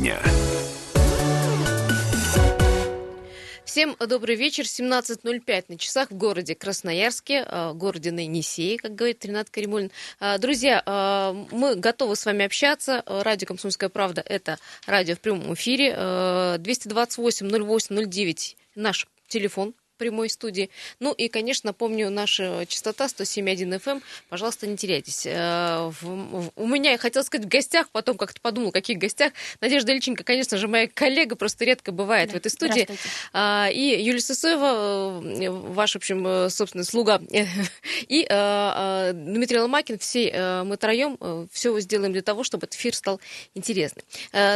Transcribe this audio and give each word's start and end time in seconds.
дня. 0.00 0.18
Всем 3.64 3.94
добрый 4.00 4.34
вечер. 4.34 4.64
17.05 4.64 5.64
на 5.68 5.78
часах 5.78 6.10
в 6.10 6.16
городе 6.16 6.54
Красноярске, 6.54 7.46
э, 7.46 7.72
городе 7.74 8.10
на 8.10 8.26
как 8.78 8.94
говорит 8.94 9.24
Ренат 9.24 9.48
Каримулин. 9.50 9.92
Э, 10.18 10.38
друзья, 10.38 10.82
э, 10.84 11.46
мы 11.54 11.76
готовы 11.76 12.16
с 12.16 12.26
вами 12.26 12.46
общаться. 12.46 13.04
Радио 13.06 13.46
«Комсомольская 13.46 13.90
правда»— 13.90 14.24
это 14.26 14.58
радио 14.86 15.14
в 15.14 15.20
прямом 15.20 15.54
эфире. 15.54 15.94
228-08-09 16.58 18.56
наш 18.74 19.06
телефон 19.28 19.74
прямой 20.00 20.30
студии. 20.30 20.70
Ну 20.98 21.12
и, 21.12 21.28
конечно, 21.28 21.74
помню 21.74 22.08
наша 22.08 22.64
частота 22.66 23.04
107.1 23.04 23.78
FM. 23.78 23.90
Эм. 23.90 24.02
Пожалуйста, 24.30 24.66
не 24.66 24.78
теряйтесь. 24.78 25.26
Э, 25.26 25.92
у 26.56 26.66
меня, 26.66 26.92
я 26.92 26.98
хотела 26.98 27.22
сказать, 27.22 27.44
в 27.44 27.48
гостях, 27.50 27.90
потом 27.90 28.16
как-то 28.16 28.40
подумала, 28.40 28.70
каких 28.70 28.96
гостях. 28.96 29.34
Надежда 29.60 29.92
Ильченко, 29.92 30.24
конечно 30.24 30.56
же, 30.56 30.68
моя 30.68 30.88
коллега, 30.88 31.36
просто 31.36 31.66
редко 31.66 31.92
бывает 31.92 32.30
да, 32.30 32.32
в 32.32 32.36
этой 32.38 32.50
студии. 32.50 32.88
А, 33.34 33.68
и 33.70 34.02
Юлия 34.02 34.20
Сысоева, 34.20 35.22
э, 35.22 35.50
ваш, 35.50 35.92
в 35.92 35.96
общем, 35.96 36.26
э, 36.26 36.48
собственный 36.48 36.84
слуга, 36.84 37.20
и 38.08 38.22
Дмитрий 39.12 39.58
Ломакин, 39.58 39.98
все 39.98 40.62
мы 40.64 40.78
троем 40.78 41.18
все 41.52 41.78
сделаем 41.80 42.12
для 42.12 42.22
того, 42.22 42.42
чтобы 42.42 42.66
этот 42.66 42.78
эфир 42.78 42.94
стал 42.94 43.20
интересным. 43.54 44.04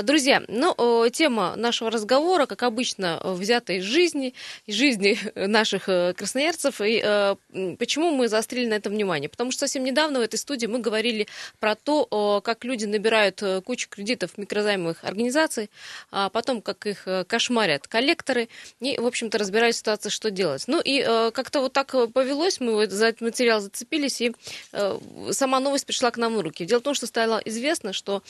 Друзья, 0.05 0.43
ну, 0.49 1.09
тема 1.11 1.55
нашего 1.57 1.91
разговора, 1.91 2.47
как 2.47 2.63
обычно, 2.63 3.21
взята 3.23 3.75
из 3.75 3.85
жизни, 3.85 4.33
из 4.65 4.75
жизни 4.75 5.19
наших 5.35 5.89
э, 5.89 6.15
красноярцев. 6.15 6.81
И 6.81 7.01
э, 7.03 7.37
почему 7.79 8.11
мы 8.11 8.29
заострили 8.29 8.67
на 8.67 8.75
этом 8.75 8.93
внимание? 8.93 9.29
Потому 9.29 9.51
что 9.51 9.61
совсем 9.61 9.85
недавно 9.85 10.21
в 10.21 10.23
этой 10.23 10.37
студии 10.37 10.67
мы 10.67 10.79
говорили 10.79 11.27
про 11.61 11.75
то, 11.75 12.41
как 12.45 12.65
люди 12.65 12.85
набирают 12.85 13.43
э, 13.43 13.61
кучу 13.61 13.89
кредитов 13.89 14.39
микрозаймовых 14.39 15.05
организаций, 15.05 15.71
а 16.11 16.29
потом 16.29 16.63
как 16.63 16.87
их 16.87 17.07
кошмарят 17.27 17.89
коллекторы, 17.89 18.49
и, 18.81 18.99
в 18.99 19.07
общем-то, 19.07 19.39
разбирают 19.39 19.77
ситуацию, 19.77 20.11
что 20.11 20.31
делать. 20.31 20.65
Ну 20.67 20.81
и 20.83 21.03
как-то 21.33 21.61
вот 21.61 21.73
так 21.73 21.95
повелось, 22.13 22.61
мы 22.61 22.87
за 22.89 23.07
этот 23.07 23.21
материал 23.21 23.61
зацепились, 23.61 24.21
и 24.21 24.33
сама 25.31 25.61
новость 25.61 25.87
пришла 25.87 26.11
к 26.11 26.17
нам 26.17 26.37
в 26.37 26.41
руки. 26.41 26.65
Дело 26.65 26.81
в 26.81 26.83
том, 26.83 26.95
что 26.95 27.07
стало 27.07 27.41
известно, 27.45 27.93
что 27.93 28.23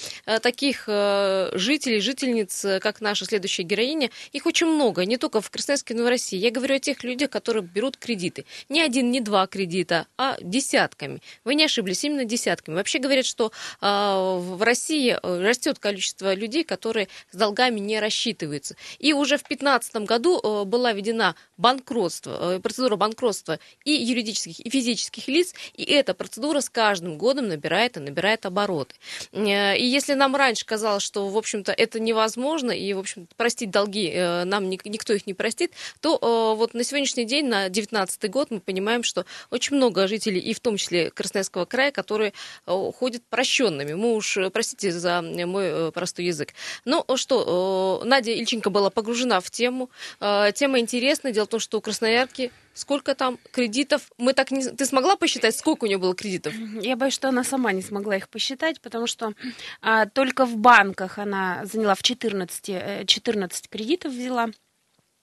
таких 0.42 0.84
жителей, 0.86 2.00
жительниц, 2.00 2.66
как 2.80 3.00
наша 3.00 3.24
следующая 3.24 3.62
героиня, 3.62 4.10
их 4.32 4.46
очень 4.46 4.66
много, 4.66 5.04
не 5.04 5.16
только 5.16 5.40
в 5.40 5.50
Красноярске, 5.50 5.94
но 5.94 6.02
и 6.02 6.04
в 6.04 6.08
России. 6.08 6.38
Я 6.38 6.50
говорю 6.50 6.76
о 6.76 6.78
тех 6.78 6.93
тех 6.94 7.04
людях, 7.04 7.30
которые 7.30 7.62
берут 7.62 7.96
кредиты. 7.96 8.44
Не 8.68 8.80
один, 8.80 9.10
не 9.10 9.20
два 9.20 9.46
кредита, 9.46 10.06
а 10.16 10.36
десятками. 10.40 11.20
Вы 11.44 11.54
не 11.56 11.64
ошиблись, 11.64 12.04
именно 12.04 12.24
десятками. 12.24 12.76
Вообще 12.76 12.98
говорят, 12.98 13.26
что 13.26 13.50
э, 13.80 13.86
в 13.86 14.62
России 14.62 15.18
э, 15.20 15.42
растет 15.42 15.78
количество 15.78 16.34
людей, 16.34 16.64
которые 16.64 17.08
с 17.30 17.36
долгами 17.36 17.80
не 17.80 17.98
рассчитываются. 18.00 18.76
И 18.98 19.12
уже 19.12 19.36
в 19.36 19.42
2015 19.42 19.96
году 19.96 20.40
э, 20.40 20.64
была 20.64 20.92
введена 20.92 21.34
банкротство, 21.56 22.56
э, 22.56 22.60
процедура 22.60 22.96
банкротства 22.96 23.58
и 23.84 23.92
юридических, 23.92 24.60
и 24.60 24.70
физических 24.70 25.28
лиц, 25.28 25.54
и 25.74 25.82
эта 25.84 26.14
процедура 26.14 26.60
с 26.60 26.70
каждым 26.70 27.18
годом 27.18 27.48
набирает 27.48 27.96
и 27.96 28.00
набирает 28.00 28.46
обороты. 28.46 28.94
Э, 29.32 29.76
и 29.76 29.84
если 29.84 30.14
нам 30.14 30.36
раньше 30.36 30.64
казалось, 30.64 31.02
что, 31.02 31.28
в 31.28 31.36
общем-то, 31.36 31.72
это 31.72 31.98
невозможно, 31.98 32.70
и, 32.70 32.92
в 32.92 33.00
общем 33.00 33.26
простить 33.36 33.70
долги 33.70 34.10
э, 34.14 34.44
нам 34.44 34.68
никто 34.68 35.12
их 35.12 35.26
не 35.26 35.34
простит, 35.34 35.72
то 36.00 36.54
вот 36.56 36.73
на 36.74 36.84
сегодняшний 36.84 37.24
день, 37.24 37.46
на 37.46 37.68
2019 37.68 38.30
год, 38.30 38.50
мы 38.50 38.60
понимаем, 38.60 39.02
что 39.02 39.24
очень 39.50 39.76
много 39.76 40.08
жителей, 40.08 40.40
и 40.40 40.52
в 40.52 40.60
том 40.60 40.76
числе 40.76 41.10
Красноярского 41.10 41.64
края, 41.64 41.92
которые 41.92 42.32
э, 42.66 42.90
ходят 42.98 43.22
прощенными. 43.30 43.94
Мы 43.94 44.14
уж, 44.14 44.36
э, 44.36 44.50
простите 44.50 44.90
за 44.92 45.22
мой 45.22 45.64
э, 45.66 45.90
простой 45.92 46.26
язык. 46.26 46.52
Ну 46.84 47.04
что, 47.14 48.02
Надя 48.04 48.32
Ильченко 48.32 48.70
была 48.70 48.90
погружена 48.90 49.40
в 49.40 49.50
тему. 49.50 49.88
Тема 50.18 50.80
интересная. 50.80 51.32
Дело 51.32 51.46
в 51.46 51.48
том, 51.48 51.60
что 51.60 51.78
у 51.78 51.80
Красноярки 51.80 52.50
сколько 52.74 53.14
там 53.14 53.38
кредитов. 53.52 54.10
Мы 54.18 54.32
так 54.32 54.50
не... 54.50 54.64
Ты 54.64 54.84
смогла 54.84 55.16
посчитать, 55.16 55.56
сколько 55.56 55.84
у 55.84 55.86
нее 55.86 55.98
было 55.98 56.14
кредитов? 56.14 56.52
Я 56.80 56.96
боюсь, 56.96 57.14
что 57.14 57.28
она 57.28 57.44
сама 57.44 57.72
не 57.72 57.82
смогла 57.82 58.16
их 58.16 58.28
посчитать, 58.28 58.80
потому 58.80 59.06
что 59.06 59.32
а, 59.80 60.06
только 60.06 60.44
в 60.44 60.56
банках 60.56 61.18
она 61.18 61.64
заняла 61.64 61.94
в 61.94 62.02
14, 62.02 63.06
14 63.06 63.68
кредитов 63.68 64.12
взяла 64.12 64.48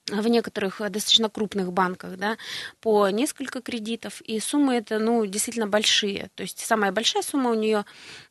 в 0.08 0.28
некоторых 0.28 0.80
э, 0.80 0.88
достаточно 0.88 1.28
крупных 1.28 1.72
банках, 1.72 2.16
да, 2.16 2.36
по 2.80 3.08
несколько 3.08 3.60
кредитов, 3.60 4.20
и 4.22 4.40
суммы 4.40 4.74
это, 4.74 4.98
ну, 4.98 5.24
действительно 5.26 5.68
большие. 5.68 6.30
То 6.34 6.42
есть 6.42 6.58
самая 6.58 6.90
большая 6.92 7.22
сумма 7.22 7.50
у 7.50 7.54
нее 7.54 7.84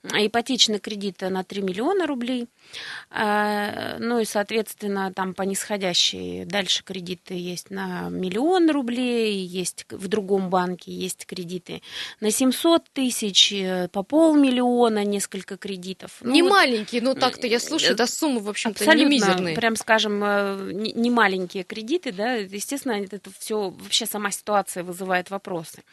ипотечный 0.03 0.79
кредит 0.79 1.21
на 1.21 1.43
3 1.43 1.61
миллиона 1.61 2.07
рублей, 2.07 2.47
а, 3.09 3.97
ну 3.99 4.19
и, 4.19 4.25
соответственно, 4.25 5.13
там 5.13 5.33
по 5.33 5.43
нисходящей 5.43 6.45
дальше 6.45 6.83
кредиты 6.83 7.35
есть 7.35 7.69
на 7.69 8.09
миллион 8.09 8.69
рублей, 8.69 9.45
есть 9.45 9.85
в 9.89 10.07
другом 10.07 10.49
банке 10.49 10.91
есть 10.91 11.25
кредиты 11.25 11.81
на 12.19 12.31
700 12.31 12.83
тысяч, 12.91 13.53
э, 13.53 13.87
по 13.89 14.03
полмиллиона 14.03 15.03
несколько 15.03 15.57
кредитов. 15.57 16.17
Ну, 16.21 16.31
не 16.31 16.41
вот, 16.41 16.51
маленькие, 16.51 17.01
но 17.01 17.13
так-то 17.13 17.47
я 17.47 17.59
слушаю, 17.59 17.95
да 17.95 18.07
суммы, 18.07 18.41
в 18.41 18.49
общем-то, 18.49 18.83
не 18.93 19.05
мизерные. 19.05 19.55
прям 19.55 19.75
скажем, 19.75 20.21
э, 20.23 20.71
не 20.73 21.09
маленькие 21.09 21.60
такие 21.61 21.81
кредиты, 21.81 22.11
да, 22.11 22.33
естественно, 22.33 22.93
это 22.93 23.31
все, 23.37 23.69
вообще 23.69 24.05
сама 24.05 24.31
ситуация 24.31 24.83
вызывает 24.83 25.29
вопросы, 25.29 25.83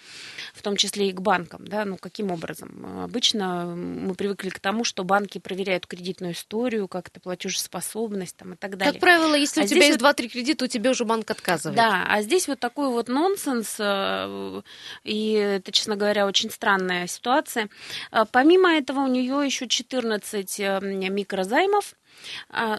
в 0.55 0.63
том 0.63 0.77
числе 0.77 1.09
и 1.09 1.13
к 1.13 1.21
банкам, 1.21 1.67
да, 1.67 1.85
ну, 1.85 1.97
каким 1.97 2.31
образом? 2.31 3.03
Обычно 3.05 3.67
мы 3.67 4.15
привыкли 4.15 4.51
к 4.51 4.61
тому, 4.61 4.85
что 4.85 5.05
банки 5.05 5.39
проверяют 5.39 5.87
кредитную 5.87 6.33
историю, 6.33 6.89
как-то 6.89 7.21
платежеспособность 7.21 8.37
там 8.37 8.55
и 8.55 8.57
так 8.57 8.77
далее. 8.77 8.93
Как 8.93 9.01
правило, 9.01 9.35
если 9.35 9.63
а 9.63 9.65
у 9.65 9.67
тебя 9.67 9.87
есть 9.87 10.01
вот... 10.01 10.19
2-3 10.19 10.29
кредита, 10.29 10.65
у 10.65 10.69
тебя 10.69 10.91
уже 10.91 11.05
банк 11.05 11.31
отказывает. 11.31 11.77
Да, 11.77 12.05
а 12.09 12.23
здесь 12.23 12.49
вот 12.49 12.61
такой 12.61 12.89
вот 12.89 13.09
нонсенс, 13.09 13.77
э, 13.79 14.63
и 15.05 15.33
это, 15.33 15.73
честно 15.73 15.97
говоря, 15.97 16.27
очень 16.27 16.51
странная 16.51 17.07
ситуация. 17.07 17.69
Э, 18.13 18.25
помимо 18.31 18.73
этого, 18.73 19.01
у 19.01 19.09
нее 19.09 19.43
еще 19.45 19.69
14 19.69 20.61
э, 20.61 20.81
микрозаймов, 21.09 21.95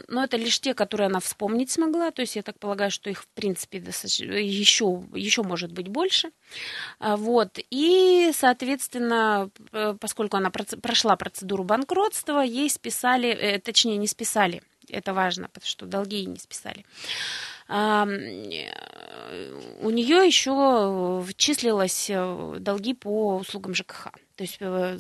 но 0.07 0.23
это 0.23 0.38
лишь 0.38 0.59
те, 0.59 0.73
которые 0.73 1.07
она 1.07 1.19
вспомнить 1.19 1.72
смогла. 1.72 2.11
То 2.11 2.22
есть 2.22 2.35
я 2.35 2.44
так 2.44 2.59
полагаю, 2.59 2.91
что 2.91 3.09
их, 3.09 3.23
в 3.23 3.27
принципе, 3.29 3.77
еще, 3.77 5.03
еще 5.13 5.44
может 5.44 5.72
быть 5.72 5.88
больше. 5.88 6.31
А, 7.00 7.16
вот. 7.16 7.59
И, 7.69 8.31
соответственно, 8.33 9.50
поскольку 10.00 10.38
она 10.38 10.50
прошла 10.50 11.16
процедуру 11.16 11.63
банкротства, 11.63 12.41
ей 12.41 12.69
списали, 12.69 13.29
э, 13.29 13.59
точнее, 13.59 13.97
не 13.97 14.07
списали. 14.07 14.61
Это 14.89 15.13
важно, 15.13 15.47
потому 15.50 15.67
что 15.67 15.85
долги 15.85 16.17
ей 16.17 16.25
не 16.25 16.39
списали. 16.39 16.85
А, 17.67 18.06
у 19.81 19.89
нее 19.91 20.25
еще 20.25 21.23
числилось 21.38 22.09
э, 22.09 22.56
долги 22.59 22.95
по 22.95 23.38
услугам 23.38 23.75
ЖКХ. 23.75 24.07
То 24.39 24.44
есть 24.44 24.57
э, 24.61 24.97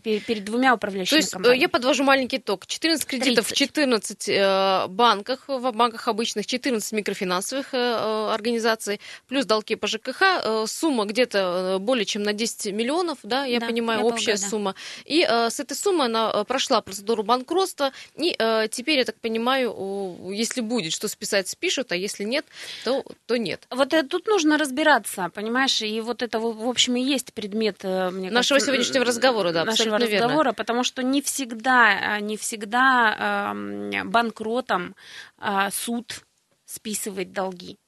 перед 0.00 0.44
двумя 0.44 0.72
управляющими 0.72 1.10
То 1.10 1.16
есть 1.16 1.28
э, 1.28 1.32
компаниями. 1.32 1.60
я 1.60 1.68
подвожу 1.68 2.04
маленький 2.04 2.38
итог. 2.38 2.66
14 2.66 3.04
кредитов 3.04 3.46
30. 3.46 3.52
в 3.52 3.54
14 3.54 4.28
э, 4.30 4.86
банках, 4.88 5.44
в 5.46 5.72
банках 5.72 6.08
обычных, 6.08 6.46
14 6.46 6.90
микрофинансовых 6.92 7.74
организаций, 7.74 8.98
плюс 9.26 9.44
долги 9.44 9.74
по 9.74 9.86
ЖКХ. 9.86 10.66
Сумма 10.66 11.04
где-то 11.04 11.76
более 11.80 12.06
чем 12.06 12.22
на 12.22 12.32
10 12.32 12.72
миллионов, 12.72 13.18
да, 13.22 13.44
я 13.44 13.60
да, 13.60 13.66
понимаю, 13.66 14.00
я 14.00 14.06
общая 14.06 14.32
полагаю, 14.32 14.50
сумма. 14.50 14.74
И 15.04 15.22
с 15.22 15.60
этой 15.60 15.76
суммы 15.76 16.06
она 16.06 16.44
прошла 16.44 16.80
процедуру 16.80 17.22
банкротства. 17.22 17.92
И 18.16 18.30
теперь, 18.70 19.00
я 19.00 19.04
так 19.04 19.16
понимаю, 19.20 20.30
если 20.32 20.62
будет 20.62 20.94
что 20.94 21.08
списать, 21.08 21.48
спишут, 21.48 21.92
а 21.92 21.96
если 21.96 22.24
нет, 22.24 22.46
то, 22.84 23.04
то 23.26 23.36
нет. 23.36 23.66
Вот 23.68 23.92
тут 24.08 24.26
нужно 24.26 24.56
разбираться, 24.56 25.30
понимаешь? 25.34 25.82
И 25.82 26.00
вот 26.00 26.22
это, 26.22 26.40
в 26.40 26.66
общем, 26.66 26.96
и 26.96 27.02
есть 27.02 27.34
предмет, 27.34 27.84
мне 27.84 28.30
Нашего 28.30 28.58
кажется, 28.58 28.77
сегодняшнего 28.84 29.04
разговора, 29.04 29.52
да, 29.52 29.64
нашего 29.64 29.98
разговора, 29.98 30.36
верно. 30.36 30.54
потому 30.54 30.84
что 30.84 31.02
не 31.02 31.22
всегда, 31.22 32.20
не 32.20 32.36
всегда 32.36 33.52
э, 33.52 34.04
банкротом 34.04 34.94
э, 35.38 35.68
суд 35.70 36.24
списывает 36.64 37.32
долги. 37.32 37.78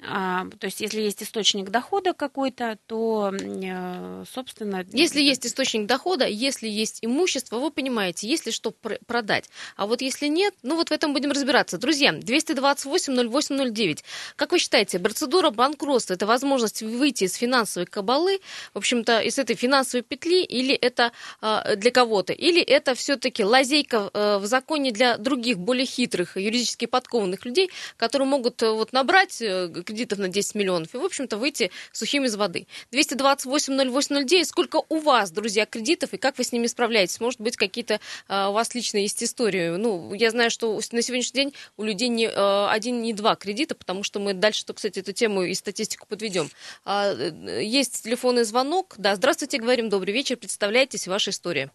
А, 0.00 0.46
то 0.60 0.66
есть, 0.66 0.80
если 0.80 1.00
есть 1.00 1.22
источник 1.24 1.70
дохода 1.70 2.12
какой-то, 2.12 2.78
то, 2.86 3.32
э, 3.34 4.24
собственно... 4.32 4.84
Если 4.92 5.20
есть 5.20 5.44
источник 5.44 5.86
дохода, 5.86 6.24
если 6.26 6.68
есть 6.68 7.00
имущество, 7.02 7.58
вы 7.58 7.72
понимаете, 7.72 8.28
если 8.28 8.52
что 8.52 8.70
продать. 8.70 9.50
А 9.76 9.88
вот 9.88 10.00
если 10.00 10.28
нет, 10.28 10.54
ну 10.62 10.76
вот 10.76 10.90
в 10.90 10.92
этом 10.92 11.12
будем 11.12 11.32
разбираться. 11.32 11.78
Друзья, 11.78 12.12
228-08-09. 12.12 14.04
Как 14.36 14.52
вы 14.52 14.60
считаете, 14.60 15.00
процедура 15.00 15.50
банкротства– 15.50 16.14
это 16.14 16.26
возможность 16.26 16.80
выйти 16.82 17.24
из 17.24 17.34
финансовой 17.34 17.86
кабалы, 17.86 18.38
в 18.74 18.78
общем-то, 18.78 19.20
из 19.20 19.36
этой 19.40 19.56
финансовой 19.56 20.04
петли, 20.04 20.44
или 20.44 20.76
это 20.76 21.10
э, 21.42 21.74
для 21.74 21.90
кого-то? 21.90 22.32
Или 22.32 22.62
это 22.62 22.94
все-таки 22.94 23.42
лазейка 23.42 24.10
э, 24.14 24.38
в 24.38 24.46
законе 24.46 24.92
для 24.92 25.18
других, 25.18 25.58
более 25.58 25.86
хитрых, 25.86 26.36
юридически 26.36 26.86
подкованных 26.86 27.44
людей, 27.44 27.68
которые 27.96 28.28
могут 28.28 28.62
вот 28.62 28.92
набрать 28.92 29.42
кредитов 29.88 30.18
на 30.18 30.28
10 30.28 30.54
миллионов 30.54 30.94
и, 30.94 30.98
в 30.98 31.04
общем-то, 31.04 31.38
выйти 31.38 31.70
сухим 31.92 32.24
из 32.24 32.36
воды. 32.36 32.66
228-08-09. 32.92 34.44
Сколько 34.44 34.82
у 34.88 34.98
вас, 34.98 35.30
друзья, 35.30 35.64
кредитов 35.64 36.12
и 36.12 36.18
как 36.18 36.36
вы 36.36 36.44
с 36.44 36.52
ними 36.52 36.66
справляетесь? 36.66 37.20
Может 37.20 37.40
быть, 37.40 37.56
какие-то 37.56 38.00
а, 38.28 38.50
у 38.50 38.52
вас 38.52 38.74
лично 38.74 38.98
есть 38.98 39.22
истории? 39.22 39.76
Ну, 39.76 40.12
я 40.12 40.30
знаю, 40.30 40.50
что 40.50 40.74
на 40.92 41.02
сегодняшний 41.02 41.44
день 41.44 41.54
у 41.76 41.84
людей 41.84 42.08
не 42.08 42.28
а, 42.28 42.70
один, 42.70 43.00
не 43.00 43.14
два 43.14 43.34
кредита, 43.34 43.74
потому 43.74 44.02
что 44.02 44.20
мы 44.20 44.34
дальше, 44.34 44.66
то, 44.66 44.74
кстати, 44.74 44.98
эту 44.98 45.12
тему 45.12 45.42
и 45.42 45.54
статистику 45.54 46.06
подведем. 46.06 46.50
А, 46.84 47.14
э, 47.14 47.64
есть 47.64 48.04
телефонный 48.04 48.44
звонок. 48.44 48.94
Да, 48.98 49.16
здравствуйте, 49.16 49.58
говорим, 49.58 49.88
добрый 49.88 50.12
вечер. 50.12 50.36
Представляйтесь, 50.36 51.08
ваша 51.08 51.30
история. 51.30 51.70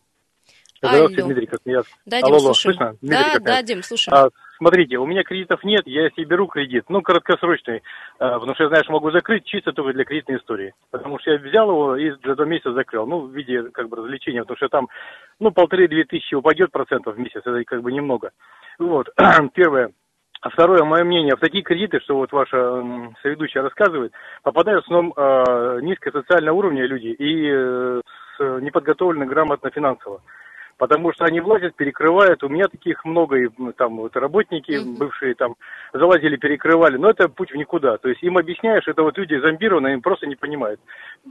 Здравствуйте, 0.84 1.22
Алло. 1.22 1.28
Дмитрий 1.28 1.48
Космеяс. 1.48 1.86
Да, 2.06 2.22
Дим, 2.22 2.34
Алло, 2.34 2.54
слышно? 2.54 2.98
Дмитрий 3.02 3.34
да, 3.34 3.40
да, 3.40 3.62
Дим, 3.62 3.84
слушаю. 3.84 4.16
А, 4.16 4.30
смотрите, 4.58 4.98
у 4.98 5.06
меня 5.06 5.24
кредитов 5.24 5.64
нет, 5.64 5.84
я 5.86 6.10
себе 6.12 6.26
беру 6.26 6.48
кредит, 6.48 6.86
ну, 6.90 7.02
краткосрочный, 7.02 7.84
а, 8.20 8.40
потому 8.40 8.54
что 8.56 8.64
я, 8.64 8.70
знаешь, 8.70 8.88
могу 8.90 9.12
закрыть 9.12 9.46
чисто 9.46 9.72
только 9.72 9.94
для 9.94 10.06
кредитной 10.06 10.38
истории. 10.38 10.74
Потому 10.92 11.20
что 11.20 11.32
я 11.32 11.38
взял 11.38 11.70
его 11.70 11.96
и 11.96 12.12
за 12.24 12.36
два 12.36 12.46
месяца 12.46 12.74
закрыл, 12.74 13.06
ну, 13.06 13.22
в 13.22 13.32
виде, 13.32 13.64
как 13.72 13.90
бы, 13.90 13.98
развлечения, 13.98 14.42
потому 14.42 14.58
что 14.58 14.70
там, 14.70 14.88
ну, 15.40 15.52
полторы-две 15.52 16.06
тысячи 16.06 16.36
упадет 16.36 16.72
процентов 16.72 17.16
в 17.16 17.20
месяц, 17.20 17.42
это 17.46 17.64
как 17.66 17.82
бы 17.82 17.92
немного. 17.92 18.32
Вот, 18.80 19.10
первое. 19.54 19.92
А 20.42 20.50
второе, 20.50 20.84
мое 20.84 21.06
мнение, 21.06 21.38
в 21.38 21.40
такие 21.40 21.64
кредиты, 21.64 22.02
что 22.02 22.18
вот 22.18 22.34
ваша 22.34 22.58
э, 22.58 22.84
соведущая 23.22 23.64
рассказывает, 23.64 24.12
попадают 24.44 24.84
в 24.84 24.88
основном 24.88 25.14
э, 25.16 25.80
низкосоциального 25.84 26.54
уровня 26.54 26.86
люди 26.86 27.08
и 27.08 27.50
э, 27.50 28.02
неподготовлены 28.40 29.26
грамотно 29.26 29.70
финансово 29.70 30.22
потому 30.84 31.14
что 31.14 31.24
они 31.24 31.40
влазят, 31.40 31.78
перекрывают. 31.78 32.44
У 32.44 32.50
меня 32.50 32.68
таких 32.68 33.06
много, 33.06 33.38
и 33.38 33.48
ну, 33.58 33.72
там 33.72 33.96
вот 33.96 34.14
работники 34.18 34.72
mm-hmm. 34.72 34.98
бывшие 34.98 35.34
там 35.34 35.56
залазили, 35.94 36.36
перекрывали, 36.36 36.98
но 36.98 37.10
это 37.10 37.30
путь 37.30 37.52
в 37.52 37.56
никуда. 37.56 37.96
То 38.00 38.10
есть 38.10 38.22
им 38.22 38.38
объясняешь, 38.38 38.86
это 38.86 39.02
вот 39.02 39.18
люди 39.18 39.40
зомбированы, 39.40 39.94
им 39.94 40.02
просто 40.02 40.28
не 40.28 40.36
понимают. 40.36 40.82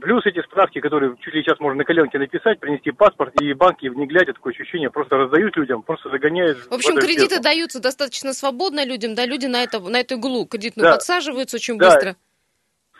Плюс 0.01 0.25
эти 0.25 0.41
справки, 0.41 0.79
которые 0.79 1.15
чуть 1.19 1.35
ли 1.35 1.43
сейчас 1.43 1.59
можно 1.59 1.77
на 1.77 1.83
коленке 1.83 2.17
написать, 2.17 2.59
принести 2.59 2.89
паспорт, 2.89 3.39
и 3.39 3.53
банки 3.53 3.87
в 3.89 3.95
не 3.95 4.07
глядя, 4.07 4.33
такое 4.33 4.53
ощущение, 4.53 4.89
просто 4.89 5.17
раздают 5.17 5.55
людям, 5.55 5.83
просто 5.83 6.09
загоняют. 6.09 6.57
В 6.71 6.73
общем, 6.73 6.95
в 6.95 6.99
кредиты 6.99 7.39
даются 7.39 7.79
достаточно 7.79 8.33
свободно 8.33 8.83
людям, 8.83 9.13
да, 9.13 9.27
люди 9.27 9.45
на, 9.45 9.61
это, 9.61 9.79
на 9.79 9.99
эту 9.99 10.15
иглу 10.15 10.47
кредитную 10.47 10.89
да. 10.89 10.93
подсаживаются 10.93 11.57
очень 11.57 11.77
да. 11.77 11.91
быстро 11.91 12.15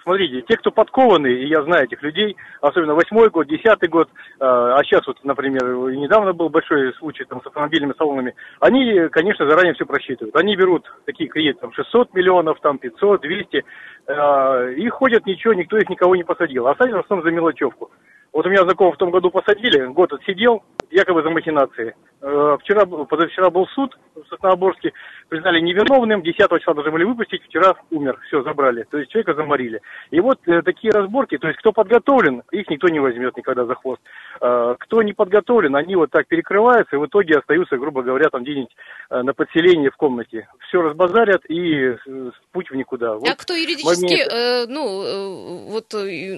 смотрите, 0.04 0.42
те, 0.48 0.58
кто 0.58 0.72
подкованы, 0.72 1.28
и 1.28 1.48
я 1.48 1.64
знаю 1.64 1.86
этих 1.86 2.02
людей, 2.04 2.36
особенно 2.62 2.94
восьмой 2.94 3.30
год, 3.30 3.48
десятый 3.48 3.90
год, 3.90 4.10
э, 4.10 4.14
а 4.40 4.80
сейчас 4.84 5.06
вот, 5.08 5.24
например, 5.24 5.64
недавно 5.96 6.34
был 6.34 6.50
большой 6.50 6.94
случай 6.96 7.26
там 7.26 7.42
с 7.42 7.48
автомобильными 7.48 7.94
салонами, 7.98 8.36
они, 8.60 9.08
конечно, 9.10 9.48
заранее 9.50 9.74
все 9.74 9.86
просчитывают. 9.86 10.36
Они 10.36 10.56
берут 10.56 10.86
такие 11.06 11.30
кредиты, 11.30 11.60
там 11.62 11.74
600 11.74 12.14
миллионов, 12.14 12.60
там 12.62 12.78
500, 12.78 13.22
200, 13.22 13.66
э, 14.08 14.74
и 14.74 14.90
ходят 14.90 15.26
ничего, 15.26 15.54
никто 15.54 15.78
их 15.78 15.90
никого 15.90 16.16
не 16.16 16.24
посадил. 16.24 16.68
А 16.68 16.76
садят 16.76 16.96
в 16.96 17.00
основном 17.00 17.26
за 17.26 17.32
мелочевку. 17.32 17.92
Вот 18.34 18.48
у 18.48 18.50
меня 18.50 18.64
знакомых 18.64 18.96
в 18.96 18.98
том 18.98 19.12
году 19.12 19.30
посадили, 19.30 19.86
год 19.86 20.12
отсидел, 20.12 20.64
якобы 20.94 21.24
за 21.24 21.30
махинации. 21.30 21.96
Э, 22.22 22.58
вчера, 22.62 22.86
позавчера 22.86 23.50
был 23.50 23.68
суд 23.76 23.98
в 24.16 24.26
Сосновоборске, 24.30 24.94
признали 25.28 25.60
невиновным, 25.60 26.22
10 26.22 26.38
числа 26.60 26.74
должны 26.74 26.92
были 26.92 27.04
выпустить, 27.04 27.44
вчера 27.44 27.76
умер, 27.92 28.18
все, 28.28 28.44
забрали. 28.44 28.86
То 28.90 28.98
есть 28.98 29.12
человека 29.12 29.34
заморили. 29.34 29.82
И 30.12 30.20
вот 30.22 30.40
э, 30.48 30.62
такие 30.62 30.92
разборки, 30.94 31.38
то 31.38 31.48
есть 31.48 31.60
кто 31.60 31.74
подготовлен, 31.74 32.44
их 32.52 32.70
никто 32.70 32.88
не 32.88 33.00
возьмет 33.00 33.36
никогда 33.36 33.66
за 33.66 33.76
хвост. 33.76 34.02
Э, 34.40 34.76
кто 34.80 35.02
не 35.02 35.12
подготовлен, 35.12 35.76
они 35.76 35.96
вот 35.98 36.12
так 36.12 36.28
перекрываются 36.28 36.96
и 36.96 37.00
в 37.00 37.06
итоге 37.08 37.40
остаются, 37.40 37.78
грубо 37.78 38.04
говоря, 38.04 38.30
там 38.30 38.44
где-нибудь 38.44 38.76
э, 39.10 39.22
на 39.22 39.34
подселении 39.34 39.90
в 39.90 39.98
комнате. 39.98 40.48
Все 40.68 40.82
разбазарят 40.82 41.42
и 41.50 41.98
э, 42.06 42.32
путь 42.54 42.70
в 42.70 42.76
никуда. 42.76 43.16
Вот 43.16 43.28
а 43.28 43.36
кто 43.36 43.54
юридически, 43.54 44.22
э, 44.22 44.66
ну, 44.68 45.04
э, 45.04 45.72
вот 45.72 45.94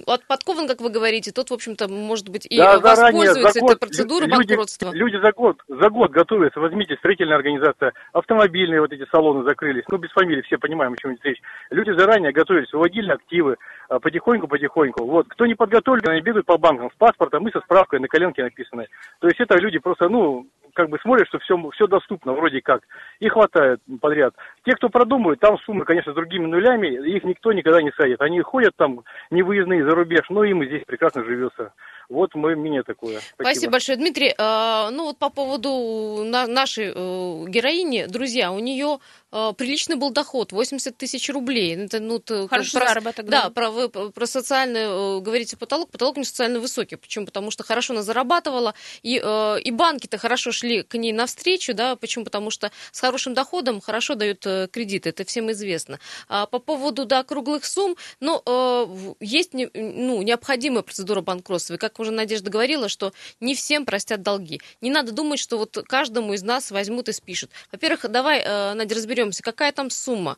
от 0.07 0.27
подкован, 0.27 0.67
как 0.67 0.81
вы 0.81 0.89
говорите, 0.89 1.31
тот, 1.31 1.51
в 1.51 1.53
общем-то, 1.53 1.89
может 1.89 2.29
быть 2.29 2.47
и 2.49 2.57
да, 2.57 2.79
воспользуется 2.79 3.59
этой 3.59 3.77
процедурой 3.77 4.29
люди, 4.45 4.55
банкротства. 4.55 4.91
Люди 4.93 5.17
за 5.17 5.31
год, 5.31 5.57
за 5.67 5.89
год 5.89 6.11
готовятся. 6.11 6.59
Возьмите, 6.59 6.95
строительная 6.97 7.35
организация, 7.35 7.93
автомобильные 8.13 8.81
вот 8.81 8.91
эти 8.91 9.05
салоны 9.09 9.43
закрылись. 9.43 9.83
Ну, 9.89 9.97
без 9.97 10.11
фамилии, 10.11 10.41
все 10.41 10.57
понимаем, 10.57 10.93
о 10.93 10.97
чем 10.97 11.13
идет 11.13 11.25
речь. 11.25 11.41
Люди 11.69 11.91
заранее 11.91 12.31
готовились, 12.31 12.71
выводили 12.71 13.11
активы, 13.11 13.57
потихоньку-потихоньку. 13.89 15.03
А, 15.03 15.05
вот. 15.05 15.27
Кто 15.27 15.45
не 15.45 15.55
подготовлен, 15.55 16.09
они 16.09 16.21
бегают 16.21 16.45
по 16.45 16.57
банкам 16.57 16.89
с 16.91 16.95
паспортом 16.95 17.47
и 17.47 17.51
со 17.51 17.59
справкой 17.61 17.99
на 17.99 18.07
коленке 18.07 18.43
написанной. 18.43 18.87
То 19.19 19.27
есть 19.27 19.39
это 19.39 19.57
люди 19.57 19.79
просто, 19.79 20.09
ну, 20.09 20.47
как 20.75 20.89
бы 20.89 20.99
смотрят, 20.99 21.27
что 21.27 21.39
все, 21.39 21.57
все 21.71 21.87
доступно 21.87 22.33
вроде 22.33 22.61
как, 22.61 22.81
и 23.19 23.29
хватает 23.29 23.79
подряд. 24.01 24.35
Те, 24.65 24.73
кто 24.75 24.89
продумывает, 24.89 25.39
там 25.39 25.57
суммы, 25.59 25.85
конечно, 25.85 26.11
с 26.11 26.15
другими 26.15 26.45
нулями, 26.45 26.87
их 26.87 27.23
никто 27.23 27.53
никогда 27.53 27.81
не 27.81 27.91
садит. 27.91 28.21
Они 28.21 28.41
ходят 28.41 28.73
там 28.75 29.01
невыездные 29.31 29.85
за 29.85 29.95
рубеж, 29.95 30.25
но 30.29 30.43
им 30.43 30.63
здесь 30.65 30.83
прекрасно 30.85 31.23
живется. 31.23 31.73
Вот 32.09 32.35
мое 32.35 32.55
мнение 32.55 32.83
такое. 32.83 33.19
Спасибо, 33.19 33.43
Спасибо 33.43 33.71
большое, 33.71 33.97
Дмитрий. 33.97 34.33
А, 34.37 34.89
ну 34.91 35.05
вот 35.05 35.17
по 35.17 35.29
поводу 35.29 36.23
нашей 36.25 36.91
э, 36.93 37.45
героини, 37.47 38.05
друзья, 38.07 38.51
у 38.51 38.59
нее 38.59 38.99
а, 39.37 39.51
приличный 39.51 39.97
был 39.97 40.11
доход, 40.11 40.53
80 40.53 40.95
тысяч 40.95 41.29
рублей. 41.29 41.75
Это, 41.75 41.99
ну, 41.99 42.21
Хороший 42.47 42.79
про, 42.79 42.87
заработок. 42.87 43.25
Да, 43.25 43.43
да. 43.43 43.49
Про, 43.49 43.69
вы 43.69 43.89
про 43.89 44.25
социальный, 44.25 45.17
э, 45.17 45.19
говорите, 45.19 45.57
потолок. 45.57 45.91
Потолок 45.91 46.15
не 46.15 46.23
социально 46.23 46.57
высокий. 46.61 46.95
Почему? 46.95 47.25
Потому 47.25 47.51
что 47.51 47.65
хорошо 47.65 47.93
она 47.93 48.01
зарабатывала, 48.01 48.75
и, 49.03 49.21
э, 49.21 49.59
и 49.61 49.71
банки-то 49.71 50.17
хорошо 50.17 50.53
шли 50.53 50.83
к 50.83 50.95
ней 50.95 51.11
навстречу, 51.11 51.73
да, 51.73 51.97
почему? 51.97 52.23
Потому 52.23 52.49
что 52.49 52.71
с 52.93 53.01
хорошим 53.01 53.33
доходом 53.33 53.81
хорошо 53.81 54.15
дают 54.15 54.41
кредиты, 54.71 55.09
это 55.09 55.25
всем 55.25 55.51
известно. 55.51 55.99
А 56.29 56.45
по 56.45 56.59
поводу, 56.59 57.05
да, 57.05 57.23
круглых 57.23 57.65
сумм, 57.65 57.97
ну, 58.21 59.15
есть 59.19 59.53
ну, 59.53 60.21
необходимая 60.21 60.83
процедура 60.83 61.19
банкротства. 61.19 61.73
И 61.73 61.77
как 61.77 61.94
как 61.95 62.01
уже 62.01 62.11
Надежда 62.11 62.49
говорила, 62.49 62.89
что 62.89 63.13
не 63.39 63.55
всем 63.55 63.85
простят 63.85 64.21
долги. 64.21 64.59
Не 64.81 64.91
надо 64.91 65.13
думать, 65.13 65.39
что 65.39 65.57
вот 65.57 65.77
каждому 65.87 66.33
из 66.33 66.43
нас 66.43 66.71
возьмут 66.71 67.07
и 67.07 67.13
спишут. 67.13 67.51
Во-первых, 67.71 68.09
давай, 68.09 68.41
э, 68.41 68.73
Надя, 68.73 68.95
разберемся, 68.95 69.41
какая 69.41 69.71
там 69.71 69.89
сумма? 69.89 70.37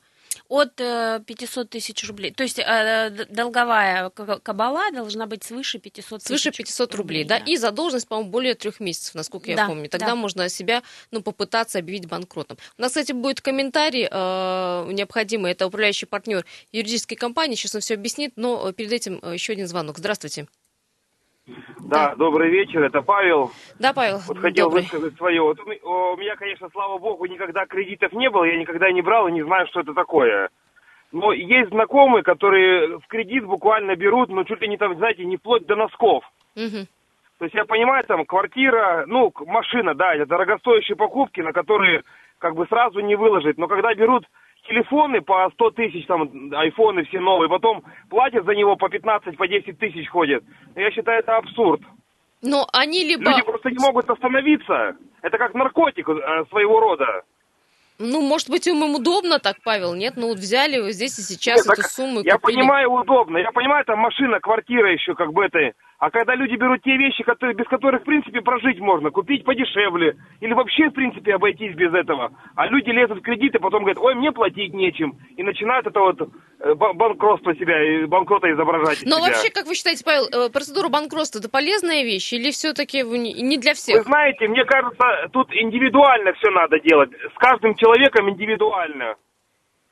От 0.50 0.76
500 0.76 1.26
э, 1.26 1.68
тысяч 1.68 2.08
рублей. 2.08 2.32
То 2.32 2.44
есть 2.44 2.60
э, 2.60 3.26
долговая 3.30 4.12
кабала 4.12 4.92
должна 4.92 5.26
быть 5.26 5.44
свыше 5.44 5.80
500 5.80 6.20
тысяч 6.20 6.28
Свыше 6.28 6.52
500 6.52 6.94
рублей, 6.94 7.24
рублей 7.24 7.28
да? 7.28 7.40
да. 7.40 7.52
И 7.52 7.58
задолженность, 7.58 8.08
по-моему, 8.08 8.30
более 8.30 8.54
трех 8.54 8.80
месяцев, 8.80 9.16
насколько 9.16 9.50
я 9.50 9.66
помню. 9.66 9.90
Тогда 9.90 10.08
да. 10.08 10.16
можно 10.16 10.50
себя 10.50 10.84
ну, 11.10 11.24
попытаться 11.24 11.80
объявить 11.80 12.08
банкротом. 12.08 12.58
У 12.78 12.82
нас, 12.84 12.92
кстати, 12.92 13.14
будет 13.14 13.42
комментарий 13.42 14.08
э, 14.10 14.92
необходимый. 14.92 15.54
Это 15.54 15.66
управляющий 15.66 16.06
партнер 16.06 16.46
юридической 16.72 17.16
компании. 17.16 17.56
Сейчас 17.56 17.74
он 17.74 17.82
все 17.82 17.96
объяснит, 17.96 18.34
но 18.36 18.72
перед 18.74 18.92
этим 18.92 19.20
еще 19.34 19.54
один 19.54 19.68
звонок. 19.68 19.98
Здравствуйте. 19.98 20.46
Да, 21.80 22.10
да, 22.10 22.16
добрый 22.16 22.50
вечер, 22.50 22.84
это 22.84 23.02
Павел. 23.02 23.52
Да, 23.80 23.94
Павел. 23.94 24.20
Вот 24.28 24.38
хотел 24.40 24.66
добрый. 24.66 24.84
высказать 24.84 25.16
свое. 25.16 25.42
Вот 25.42 25.60
у 25.60 26.18
меня, 26.18 26.36
конечно, 26.36 26.68
слава 26.72 26.98
богу, 26.98 27.26
никогда 27.26 27.66
кредитов 27.66 28.12
не 28.12 28.30
было, 28.30 28.44
я 28.44 28.58
никогда 28.58 28.92
не 28.92 29.02
брал 29.02 29.28
и 29.28 29.32
не 29.32 29.44
знаю, 29.44 29.68
что 29.68 29.80
это 29.80 29.94
такое. 29.94 30.50
Но 31.14 31.32
есть 31.32 31.70
знакомые, 31.70 32.24
которые 32.24 33.00
в 33.00 33.08
кредит 33.08 33.46
буквально 33.46 33.96
берут, 33.96 34.30
ну, 34.30 34.44
чуть 34.44 34.62
ли 34.62 34.68
не 34.68 34.78
там, 34.78 34.96
знаете, 34.98 35.24
не 35.24 35.38
вплоть 35.38 35.66
до 35.66 35.76
носков. 35.76 36.26
Угу. 36.56 36.86
То 37.40 37.46
есть 37.46 37.56
я 37.56 37.64
понимаю, 37.66 38.04
там, 38.04 38.26
квартира, 38.26 39.06
ну, 39.08 39.32
машина, 39.46 39.94
да, 39.94 40.16
это 40.16 40.26
дорогостоящие 40.26 40.98
покупки, 40.98 41.40
на 41.40 41.54
которые 41.54 42.04
как 42.40 42.56
бы 42.56 42.66
сразу 42.68 43.00
не 43.00 43.16
выложить. 43.16 43.58
Но 43.58 43.68
когда 43.68 43.94
берут 43.94 44.26
телефоны 44.68 45.22
по 45.22 45.50
100 45.54 45.72
тысяч, 45.72 46.06
там, 46.06 46.30
айфоны 46.54 47.04
все 47.06 47.20
новые, 47.20 47.50
потом 47.50 47.84
платят 48.10 48.46
за 48.46 48.54
него 48.54 48.76
по 48.76 48.90
15, 48.90 49.38
по 49.38 49.48
10 49.48 49.80
тысяч 49.80 50.10
ходят. 50.10 50.44
Я 50.76 50.92
считаю, 50.92 51.20
это 51.20 51.38
абсурд. 51.38 51.82
Но 52.42 52.68
они 52.74 53.04
либо... 53.04 53.30
Люди 53.32 53.44
просто 53.44 53.70
не 53.72 53.80
могут 53.80 54.10
остановиться. 54.10 54.96
Это 55.22 55.38
как 55.38 55.54
наркотик 55.54 56.08
э, 56.08 56.46
своего 56.50 56.80
рода. 56.80 57.24
Ну, 58.00 58.22
может 58.22 58.50
быть, 58.50 58.68
им 58.68 58.84
удобно 58.94 59.40
так, 59.40 59.58
Павел, 59.64 59.96
нет? 59.96 60.14
Ну, 60.18 60.28
вот 60.28 60.38
взяли 60.38 60.80
вот 60.80 60.92
здесь 60.92 61.18
и 61.18 61.24
сейчас 61.24 61.66
нет, 61.66 61.80
эту 61.80 61.90
сумму 61.90 62.22
Я 62.22 62.38
купили. 62.38 62.58
понимаю, 62.58 62.92
удобно. 62.92 63.40
Я 63.40 63.52
понимаю, 63.52 63.84
там 63.86 63.98
машина, 64.00 64.40
квартира 64.40 64.92
еще 64.92 65.16
как 65.16 65.34
бы 65.34 65.46
это 65.46 65.72
а 66.00 66.12
когда 66.12 66.36
люди 66.36 66.56
берут 66.56 66.84
те 66.84 66.96
вещи, 66.96 67.24
которые, 67.24 67.56
без 67.56 67.66
которых, 67.68 68.02
в 68.02 68.06
принципе, 68.06 68.42
прожить 68.42 68.80
можно, 68.80 69.10
купить 69.10 69.44
подешевле, 69.44 70.16
или 70.42 70.54
вообще, 70.54 70.90
в 70.90 70.94
принципе, 70.94 71.34
обойтись 71.34 71.74
без 71.74 71.92
этого. 71.92 72.32
А 72.56 72.68
люди 72.68 72.92
лезут 72.92 73.20
в 73.20 73.22
кредиты, 73.22 73.58
потом 73.58 73.82
говорят, 73.82 73.98
ой, 73.98 74.14
мне 74.14 74.32
платить 74.32 74.74
нечем. 74.76 75.18
И 75.38 75.42
начинают 75.44 75.88
это 75.88 76.00
вот 76.00 76.22
э, 76.22 76.76
банкротство 76.76 77.56
себя, 77.56 78.08
банкрота 78.08 78.52
изображать. 78.54 79.02
Но 79.06 79.18
себя. 79.18 79.28
вообще, 79.28 79.50
как 79.50 79.66
вы 79.66 79.74
считаете, 79.74 80.04
Павел, 80.06 80.28
э, 80.30 80.52
процедура 80.52 80.90
банкротства 80.90 81.40
это 81.40 81.50
полезная 81.50 82.04
вещь 82.04 82.32
или 82.32 82.52
все-таки 82.52 83.02
не 83.02 83.58
для 83.58 83.74
всех? 83.74 83.98
Вы 83.98 84.04
знаете, 84.04 84.48
мне 84.48 84.66
кажется, 84.66 85.30
тут 85.34 85.50
индивидуально 85.52 86.34
все 86.34 86.52
надо 86.52 86.80
делать. 86.80 87.10
С 87.10 87.38
каждым 87.40 87.74
человеком 87.74 88.30
индивидуально. 88.30 89.16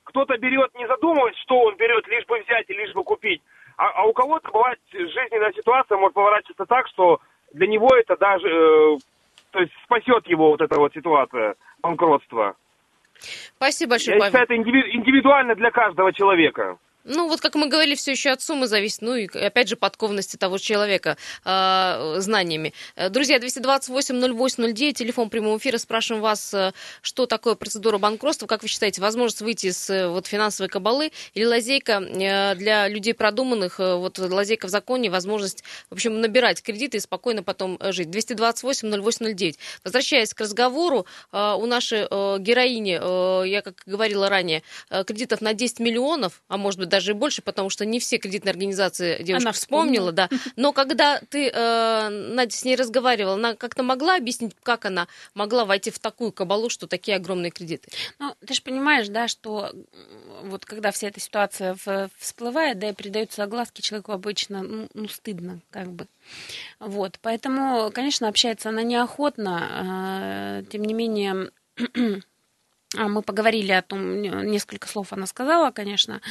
Кто-то 0.03 0.37
берет, 0.37 0.69
не 0.75 0.85
задумываясь, 0.87 1.35
что 1.37 1.61
он 1.61 1.75
берет, 1.77 2.07
лишь 2.07 2.25
бы 2.27 2.39
взять 2.45 2.69
и 2.69 2.73
лишь 2.73 2.93
бы 2.93 3.03
купить. 3.03 3.41
А, 3.77 3.89
а 3.89 4.05
у 4.05 4.13
кого-то 4.13 4.49
бывает 4.51 4.79
жизненная 4.91 5.51
ситуация 5.53 5.97
может 5.97 6.13
поворачиваться 6.13 6.65
так, 6.65 6.87
что 6.87 7.19
для 7.53 7.67
него 7.67 7.89
это 7.95 8.15
даже, 8.17 8.47
э, 8.47 8.97
то 9.51 9.59
есть 9.59 9.71
спасет 9.83 10.27
его 10.27 10.51
вот 10.51 10.61
эта 10.61 10.79
вот 10.79 10.93
ситуация 10.93 11.55
банкротства. 11.81 12.55
Спасибо 13.55 13.91
большое, 13.91 14.17
Я 14.17 14.19
Павел. 14.19 14.31
считаю, 14.31 14.43
это 14.45 14.55
индивидуально 14.57 15.55
для 15.55 15.71
каждого 15.71 16.13
человека. 16.13 16.77
Ну, 17.07 17.29
вот 17.29 17.39
как 17.39 17.53
мы 17.53 17.67
говорили, 17.67 17.93
все 17.93 18.11
еще 18.11 18.31
от 18.31 18.41
суммы 18.41 18.65
зависит, 18.65 19.03
ну 19.03 19.13
и 19.13 19.27
опять 19.27 19.69
же 19.69 19.75
подкованности 19.75 20.37
того 20.37 20.57
человека 20.57 21.17
э, 21.45 22.15
знаниями. 22.17 22.73
Друзья, 23.09 23.37
228-08-09, 23.37 24.93
телефон 24.93 25.29
прямого 25.29 25.59
эфира, 25.59 25.77
спрашиваем 25.77 26.23
вас, 26.23 26.51
э, 26.55 26.73
что 27.03 27.27
такое 27.27 27.53
процедура 27.53 27.99
банкротства, 27.99 28.47
как 28.47 28.63
вы 28.63 28.69
считаете, 28.69 29.01
возможность 29.01 29.41
выйти 29.41 29.67
из 29.67 29.87
э, 29.87 30.07
вот, 30.07 30.25
финансовой 30.25 30.67
кабалы 30.67 31.11
или 31.35 31.45
лазейка 31.45 32.01
э, 32.01 32.55
для 32.55 32.87
людей 32.87 33.13
продуманных, 33.13 33.77
вот 33.77 34.17
лазейка 34.17 34.65
в 34.65 34.71
законе, 34.71 35.11
возможность, 35.11 35.63
в 35.91 35.93
общем, 35.93 36.19
набирать 36.19 36.63
кредиты 36.63 36.97
и 36.97 36.99
спокойно 36.99 37.43
потом 37.43 37.77
жить. 37.91 38.07
228-08-09. 38.07 39.57
Возвращаясь 39.83 40.33
к 40.33 40.41
разговору, 40.41 41.05
у 41.31 41.65
нашей 41.65 42.05
героини, 42.39 43.47
я 43.47 43.61
как 43.61 43.83
говорила 43.85 44.27
ранее, 44.27 44.63
кредитов 45.05 45.41
на 45.41 45.53
10 45.53 45.79
миллионов, 45.79 46.41
а 46.47 46.57
может 46.57 46.79
быть 46.79 46.89
даже 46.95 47.13
больше, 47.13 47.41
потому 47.41 47.69
что 47.69 47.85
не 47.85 47.99
все 47.99 48.17
кредитные 48.17 48.51
организации 48.51 49.21
девушка 49.21 49.49
она 49.49 49.51
вспомнила, 49.51 50.11
да. 50.11 50.29
Но 50.55 50.71
когда 50.71 51.19
ты, 51.29 51.49
э, 51.49 52.09
Надя, 52.09 52.55
с 52.55 52.63
ней 52.63 52.75
разговаривала, 52.75 53.35
она 53.35 53.55
как-то 53.55 53.83
могла 53.83 54.15
объяснить, 54.15 54.53
как 54.63 54.85
она 54.85 55.07
могла 55.33 55.65
войти 55.65 55.91
в 55.91 55.99
такую 55.99 56.31
кабалу, 56.31 56.69
что 56.69 56.87
такие 56.87 57.17
огромные 57.17 57.51
кредиты? 57.51 57.89
Ну, 58.19 58.33
ты 58.45 58.53
же 58.53 58.61
понимаешь, 58.61 59.09
да, 59.09 59.27
что 59.27 59.71
вот 60.43 60.65
когда 60.65 60.91
вся 60.91 61.09
эта 61.09 61.19
ситуация 61.19 61.75
всплывает, 62.17 62.79
да, 62.79 62.89
и 62.89 62.93
придаются 62.93 63.43
огласки, 63.43 63.81
человеку 63.81 64.13
обычно, 64.13 64.63
ну, 64.63 64.87
ну 64.93 65.07
стыдно, 65.09 65.59
как 65.69 65.91
бы. 65.91 66.07
Вот, 66.79 67.19
поэтому, 67.21 67.91
конечно, 67.93 68.29
общается 68.29 68.69
она 68.69 68.83
неохотно, 68.83 70.61
э, 70.61 70.71
тем 70.71 70.83
не 70.83 70.93
менее 70.93 71.51
мы 72.97 73.21
поговорили 73.21 73.71
о 73.71 73.81
том, 73.81 74.21
несколько 74.21 74.87
слов 74.87 75.13
она 75.13 75.25
сказала, 75.25 75.71
конечно. 75.71 76.21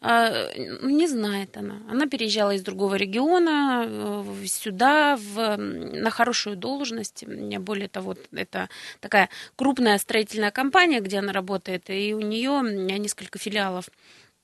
А, 0.00 0.52
не 0.82 1.06
знает 1.06 1.56
она. 1.56 1.76
Она 1.90 2.06
переезжала 2.06 2.52
из 2.52 2.62
другого 2.62 2.94
региона 2.94 3.84
э, 3.86 4.46
сюда 4.46 5.16
в, 5.16 5.56
на 5.56 6.10
хорошую 6.10 6.56
должность. 6.56 7.24
Более 7.26 7.88
того, 7.88 8.16
это 8.32 8.68
такая 9.00 9.28
крупная 9.56 9.98
строительная 9.98 10.50
компания, 10.50 11.00
где 11.00 11.18
она 11.18 11.32
работает, 11.32 11.90
и 11.90 12.14
у 12.14 12.20
нее 12.20 12.62
несколько 12.98 13.38
филиалов. 13.38 13.88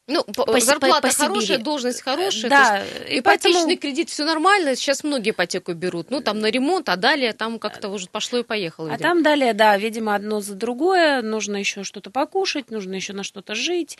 Ну, 0.08 0.24
по, 0.24 0.58
зарплата 0.58 1.02
по, 1.02 1.08
по 1.08 1.14
хорошая, 1.14 1.46
Сибири. 1.46 1.62
должность 1.62 2.02
хорошая. 2.02 2.50
Да. 2.50 2.82
И 3.08 3.20
ипотечный 3.20 3.52
поэтому... 3.52 3.76
кредит, 3.76 4.08
все 4.08 4.24
нормально. 4.24 4.74
Сейчас 4.74 5.04
многие 5.04 5.30
ипотеку 5.30 5.74
берут. 5.74 6.10
Ну, 6.10 6.22
там 6.22 6.40
на 6.40 6.50
ремонт, 6.50 6.88
а 6.88 6.96
далее 6.96 7.34
там 7.34 7.58
как-то 7.58 7.90
уже 7.90 8.08
пошло 8.08 8.38
и 8.38 8.42
поехало. 8.42 8.88
Видимо. 8.88 8.96
А 8.96 9.08
там 9.08 9.22
далее, 9.22 9.52
да, 9.52 9.76
видимо, 9.76 10.14
одно 10.14 10.40
за 10.40 10.54
другое. 10.54 11.20
Нужно 11.20 11.56
еще 11.56 11.84
что-то 11.84 12.10
покушать, 12.10 12.70
нужно 12.70 12.94
еще 12.94 13.12
на 13.12 13.22
что-то 13.22 13.54
жить. 13.54 13.98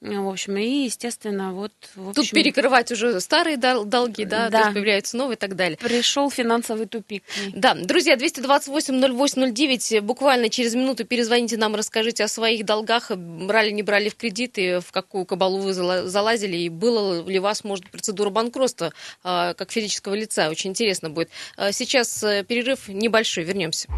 В 0.00 0.30
общем, 0.30 0.56
и, 0.56 0.84
естественно, 0.84 1.52
вот... 1.52 1.72
В 1.94 2.08
общем... 2.08 2.22
Тут 2.22 2.30
перекрывать 2.30 2.90
уже 2.90 3.20
старые 3.20 3.58
долги, 3.58 4.24
да, 4.24 4.48
да. 4.48 4.50
то 4.50 4.58
есть 4.64 4.72
появляются 4.72 5.18
новые 5.18 5.36
и 5.36 5.38
так 5.38 5.56
далее. 5.56 5.76
Пришел 5.76 6.30
финансовый 6.30 6.86
тупик. 6.86 7.22
Да, 7.52 7.74
друзья, 7.74 8.16
228-08-09, 8.16 10.00
буквально 10.00 10.48
через 10.48 10.74
минуту 10.74 11.04
перезвоните 11.04 11.58
нам, 11.58 11.74
расскажите 11.74 12.24
о 12.24 12.28
своих 12.28 12.64
долгах, 12.64 13.10
брали, 13.10 13.72
не 13.72 13.82
брали 13.82 14.08
в 14.08 14.16
кредиты, 14.16 14.80
в 14.80 14.90
какую 14.90 15.26
кабалу 15.26 15.49
вы 15.58 15.72
залазили, 15.72 16.56
и 16.56 16.68
было 16.68 17.26
ли 17.26 17.38
у 17.38 17.42
вас, 17.42 17.64
может, 17.64 17.90
процедура 17.90 18.30
банкротства 18.30 18.92
а, 19.22 19.54
как 19.54 19.70
физического 19.70 20.14
лица. 20.14 20.50
Очень 20.50 20.70
интересно 20.70 21.10
будет. 21.10 21.30
А, 21.56 21.72
сейчас 21.72 22.22
э, 22.22 22.44
перерыв 22.44 22.88
небольшой, 22.88 23.44
вернемся. 23.44 23.88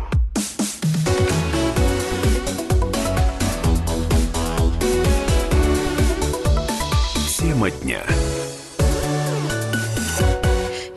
Тема 7.39 7.71
дня. 7.71 8.03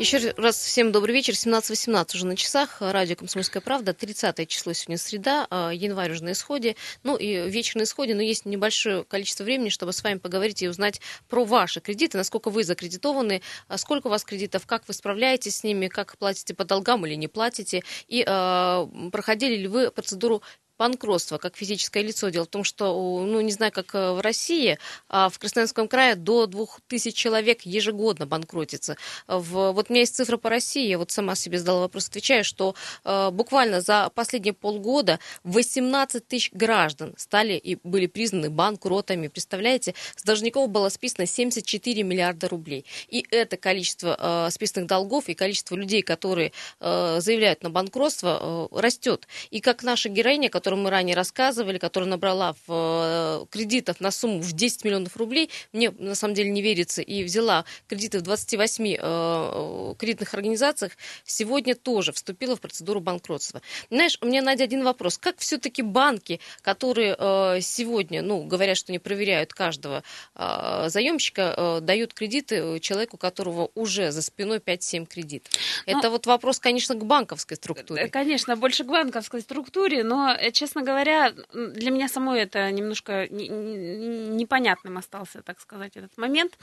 Еще 0.06 0.34
раз 0.38 0.58
всем 0.58 0.92
добрый 0.92 1.16
вечер. 1.16 1.34
17.18 1.34 2.16
уже 2.16 2.28
на 2.28 2.36
часах. 2.36 2.78
Радио 2.80 3.16
«Комсомольская 3.16 3.60
правда». 3.60 3.92
30 3.92 4.48
число 4.48 4.72
сегодня 4.74 5.00
среда. 5.00 5.48
А, 5.50 5.72
январь 5.72 6.12
уже 6.12 6.24
на 6.24 6.34
исходе. 6.34 6.76
Ну 7.02 7.16
и 7.16 7.50
вечер 7.50 7.78
на 7.78 7.86
исходе, 7.86 8.14
но 8.14 8.22
есть 8.22 8.46
небольшое 8.46 9.04
количество 9.04 9.44
времени, 9.44 9.70
чтобы 9.70 9.94
с 9.94 10.04
вами 10.04 10.20
поговорить 10.20 10.62
и 10.62 10.70
узнать 10.70 11.02
про 11.28 11.44
ваши 11.44 11.82
кредиты, 11.82 12.20
насколько 12.20 12.52
вы 12.52 12.64
закредитованы, 12.64 13.42
а 13.68 13.80
сколько 13.80 14.06
у 14.06 14.10
вас 14.12 14.24
кредитов, 14.24 14.68
как 14.68 14.88
вы 14.88 14.94
справляетесь 14.94 15.56
с 15.56 15.64
ними, 15.64 15.88
как 15.88 16.20
платите 16.20 16.54
по 16.54 16.66
долгам 16.66 17.04
или 17.08 17.16
не 17.16 17.28
платите, 17.28 17.82
и 18.08 18.24
э, 18.28 18.88
проходили 19.12 19.56
ли 19.56 19.68
вы 19.68 19.90
процедуру 19.90 20.44
банкротства 20.78 21.38
как 21.38 21.56
физическое 21.56 22.04
лицо. 22.04 22.30
Дело 22.30 22.46
в 22.46 22.50
том, 22.50 22.64
что, 22.64 23.24
ну, 23.26 23.42
не 23.42 23.52
знаю, 23.52 23.72
как 23.72 23.94
э, 23.96 24.12
в 24.14 24.22
России, 24.22 24.78
а 25.10 25.30
в 25.30 25.40
Красноярском 25.40 25.88
крае 25.88 26.16
до 26.16 26.46
2000 26.46 27.12
человек 27.12 27.62
ежегодно 27.62 28.26
банкротится. 28.26 28.98
В, 29.28 29.72
вот 29.72 29.90
у 29.90 29.94
меня 29.94 30.02
есть 30.02 30.16
цифра 30.16 30.38
по 30.38 30.50
России, 30.50 30.88
я 30.88 30.98
вот 30.98 31.12
сама 31.12 31.36
себе 31.36 31.60
задала 31.60 31.82
вопрос, 31.82 32.08
отвечаю, 32.08 32.44
что 32.44 32.76
э, 33.04 33.30
буквально 33.32 33.82
за 33.82 34.10
последние 34.14 34.54
полгода 34.54 35.20
18 35.44 36.28
тысяч 36.28 36.52
граждан 36.52 37.14
стали 37.18 37.54
и 37.54 37.78
были 37.84 38.08
признаны 38.08 38.50
банкротами. 38.50 39.28
Представляете, 39.28 39.94
с 40.16 40.24
должников 40.24 40.70
было 40.70 40.90
списано 40.90 41.26
74 41.26 42.04
миллиарда 42.04 42.48
рублей. 42.48 42.86
И 43.08 43.26
это 43.32 43.58
количество 43.58 44.48
э, 44.48 44.52
списанных 44.52 44.88
долгов 44.88 45.30
и 45.30 45.34
количество 45.34 45.76
людей, 45.76 46.02
которые 46.02 46.52
э, 46.80 47.18
заявляют 47.20 47.64
на 47.64 47.70
банкротство, 47.70 48.70
э, 48.72 48.80
растет. 48.80 49.28
И 49.52 49.62
как 49.62 49.84
наша 49.84 50.10
героиня, 50.10 50.50
которая 50.50 50.65
которую 50.66 50.82
мы 50.82 50.90
ранее 50.90 51.16
рассказывали, 51.16 51.78
которая 51.78 52.10
набрала 52.10 52.56
в 52.66 53.44
э, 53.44 53.46
кредитов 53.52 54.00
на 54.00 54.10
сумму 54.10 54.40
в 54.40 54.52
10 54.52 54.84
миллионов 54.84 55.16
рублей, 55.16 55.52
мне 55.74 55.92
на 55.92 56.16
самом 56.16 56.34
деле 56.34 56.50
не 56.50 56.64
верится, 56.64 57.04
и 57.04 57.24
взяла 57.24 57.66
кредиты 57.88 58.18
в 58.18 58.24
28 58.24 58.88
э, 58.88 58.98
э, 59.00 59.94
кредитных 60.00 60.34
организациях, 60.34 60.94
сегодня 61.24 61.76
тоже 61.76 62.14
вступила 62.14 62.56
в 62.56 62.62
процедуру 62.62 63.00
банкротства. 63.00 63.62
Знаешь, 63.92 64.18
у 64.22 64.26
меня, 64.26 64.42
Надя, 64.42 64.64
один 64.64 64.84
вопрос. 64.84 65.20
Как 65.20 65.38
все-таки 65.38 65.84
банки, 65.84 66.40
которые 66.64 67.62
сегодня, 67.62 68.24
ну, 68.24 68.42
говорят, 68.44 68.78
что 68.78 68.92
не 68.92 68.98
проверяют 68.98 69.54
каждого 69.54 70.02
заемщика, 70.34 71.80
дают 71.82 72.14
кредиты 72.16 72.80
человеку, 72.80 73.18
у 73.18 73.20
которого 73.20 73.70
уже 73.76 74.12
за 74.12 74.24
спиной 74.24 74.58
5-7 74.58 75.06
кредитов? 75.06 75.54
Ну, 75.86 76.00
Это 76.00 76.10
вот 76.10 76.26
вопрос, 76.26 76.60
конечно, 76.60 76.96
к 76.96 77.06
банковской 77.06 77.56
структуре. 77.58 78.08
Конечно, 78.08 78.56
больше 78.56 78.84
к 78.84 78.88
банковской 78.88 79.42
структуре, 79.42 80.04
но 80.04 80.36
честно 80.56 80.82
говоря, 80.82 81.34
для 81.54 81.92
меня 81.92 82.08
самой 82.08 82.40
это 82.40 82.72
немножко 82.72 83.28
непонятным 83.28 84.98
остался, 84.98 85.42
так 85.44 85.60
сказать, 85.60 85.96
этот 85.96 86.18
момент, 86.18 86.58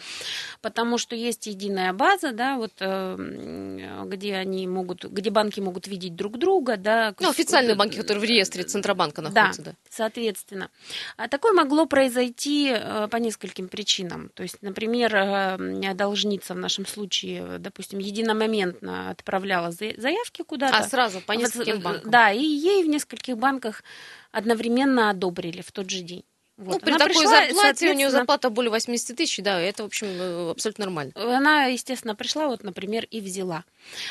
потому 0.61 0.99
что 0.99 1.15
есть 1.15 1.47
единая 1.47 1.93
база, 1.93 2.33
да, 2.33 2.57
вот 2.57 2.73
э, 2.81 4.05
где 4.07 4.35
они 4.37 4.67
могут, 4.67 5.05
где 5.05 5.31
банки 5.31 5.61
могут 5.61 5.87
видеть 5.87 6.17
друг 6.17 6.39
друга, 6.39 6.77
да. 6.77 7.15
Ну, 7.21 7.31
официальные 7.31 7.77
банки, 7.77 7.97
которые 7.97 8.21
в 8.21 8.25
реестре 8.25 8.65
Центробанка 8.65 9.23
находятся, 9.23 9.63
да. 9.63 9.71
да. 9.73 9.77
Соответственно. 9.91 10.71
А 11.17 11.29
такое 11.29 11.53
могло 11.53 11.87
произойти 11.87 12.73
э, 12.75 13.09
по 13.09 13.17
нескольким 13.17 13.69
причинам. 13.69 14.31
То 14.35 14.43
есть, 14.43 14.63
например, 14.63 15.15
э, 15.15 15.95
должница 15.95 16.55
в 16.55 16.59
нашем 16.59 16.87
случае, 16.87 17.59
допустим, 17.59 17.99
единомоментно 17.99 19.11
отправляла 19.11 19.71
заявки 19.71 20.43
куда-то. 20.43 20.79
А 20.79 20.83
сразу 20.85 21.21
по 21.21 21.33
нескольким 21.33 21.81
банкам. 21.81 22.11
Да, 22.11 22.33
и 22.33 22.43
ей 22.43 22.83
в 22.85 22.89
нескольких 22.89 23.37
банках 23.37 23.82
одновременно 24.31 25.11
одобрили 25.11 25.63
в 25.63 25.73
тот 25.73 25.91
же 25.91 26.01
день. 26.01 26.25
Вот. 26.59 26.75
Ну, 26.75 26.81
при 26.81 26.91
она 26.91 26.99
такой 26.99 27.15
пришла, 27.15 27.31
зарплате 27.31 27.55
соответственно... 27.55 27.91
у 27.93 27.95
нее 27.95 28.11
зарплата 28.11 28.51
более 28.51 28.71
80 28.71 29.17
тысяч, 29.17 29.43
да, 29.43 29.59
это, 29.59 29.83
в 29.83 29.87
общем, 29.87 30.07
э, 30.09 30.51
абсолютно 30.51 30.85
нормально. 30.85 31.13
Она, 31.17 31.65
естественно, 31.65 32.15
пришла, 32.15 32.47
вот, 32.47 32.63
например, 32.63 33.07
и 33.11 33.21
взяла. 33.21 33.65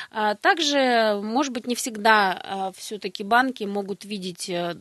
А 0.10 0.36
также, 0.36 1.22
может 1.24 1.54
быть, 1.54 1.68
не 1.68 1.75
всегда 1.75 2.42
а, 2.44 2.72
все-таки 2.75 3.24
банки 3.24 3.63
могут 3.63 4.06
видеть 4.06 4.50
э, 4.50 4.75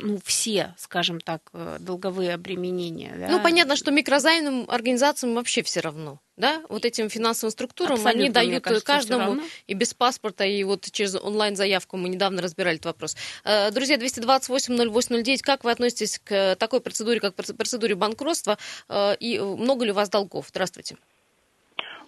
ну, 0.00 0.18
все, 0.24 0.74
скажем 0.76 1.20
так, 1.20 1.40
э, 1.52 1.76
долговые 1.80 2.34
обременения. 2.34 3.14
Да? 3.16 3.28
Ну, 3.28 3.42
понятно, 3.42 3.76
что 3.76 3.90
микрозаймным 3.90 4.66
организациям 4.68 5.34
вообще 5.34 5.62
все 5.62 5.80
равно 5.80 6.18
да, 6.36 6.62
вот 6.68 6.84
этим 6.84 7.08
финансовым 7.08 7.52
структурам 7.52 7.94
Абсолютно, 7.94 8.22
они 8.22 8.30
дают 8.30 8.64
кажется, 8.64 8.84
каждому 8.84 9.40
и 9.66 9.74
без 9.74 9.94
паспорта, 9.94 10.44
и 10.44 10.64
вот 10.64 10.82
через 10.90 11.14
онлайн-заявку 11.14 11.96
мы 11.96 12.08
недавно 12.08 12.42
разбирали 12.42 12.76
этот 12.76 12.86
вопрос. 12.86 13.16
Э, 13.44 13.70
друзья, 13.70 13.96
228-08-09, 13.96 15.38
как 15.42 15.64
вы 15.64 15.70
относитесь 15.70 16.18
к 16.18 16.56
такой 16.56 16.80
процедуре, 16.80 17.20
как 17.20 17.34
процедуре 17.34 17.94
банкротства, 17.94 18.58
э, 18.88 19.14
и 19.20 19.38
много 19.38 19.84
ли 19.84 19.92
у 19.92 19.94
вас 19.94 20.10
долгов? 20.10 20.46
Здравствуйте. 20.48 20.96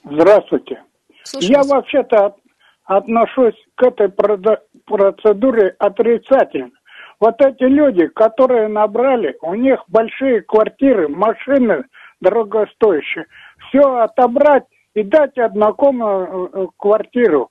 Здравствуйте. 0.05 0.83
Слушаю 1.23 1.53
Я 1.53 1.63
вообще-то 1.63 2.37
отношусь 2.85 3.57
к 3.75 3.83
этой 3.83 4.09
процедуре 4.09 5.75
отрицательно. 5.79 6.71
Вот 7.21 7.41
эти 7.41 7.63
люди, 7.65 8.07
которые 8.09 8.69
набрали, 8.69 9.37
у 9.43 9.55
них 9.55 9.83
большие 9.89 10.43
квартиры, 10.43 11.09
машины 11.09 11.85
дорогостоящие– 12.21 13.27
все 13.69 13.81
отобрать 13.81 14.65
и 14.95 15.03
дать 15.03 15.37
однокомнатную 15.39 16.51
э, 16.53 16.67
квартиру. 16.79 17.51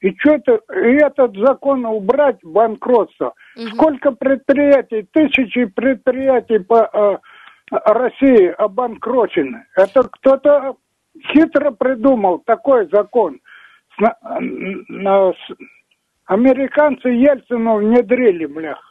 И 0.00 0.16
что-то 0.18 0.60
и 0.74 0.94
этот 0.94 1.36
закон 1.36 1.84
убрать 1.84 2.38
банкротство. 2.42 3.34
Угу. 3.56 3.66
Сколько 3.74 4.12
предприятий, 4.12 5.06
тысячи 5.12 5.66
предприятий 5.66 6.58
по, 6.58 6.88
э, 6.92 7.18
России 7.70 8.48
обанкрочены. 8.58 9.66
Это 9.76 10.02
кто-то 10.02 10.76
хитро 11.32 11.70
придумал 11.70 12.40
такой 12.40 12.88
закон. 12.90 13.38
На, 13.98 14.16
на, 14.88 15.32
американцы 16.26 17.08
Ельцину 17.08 17.76
внедрили, 17.76 18.46
блях. 18.46 18.89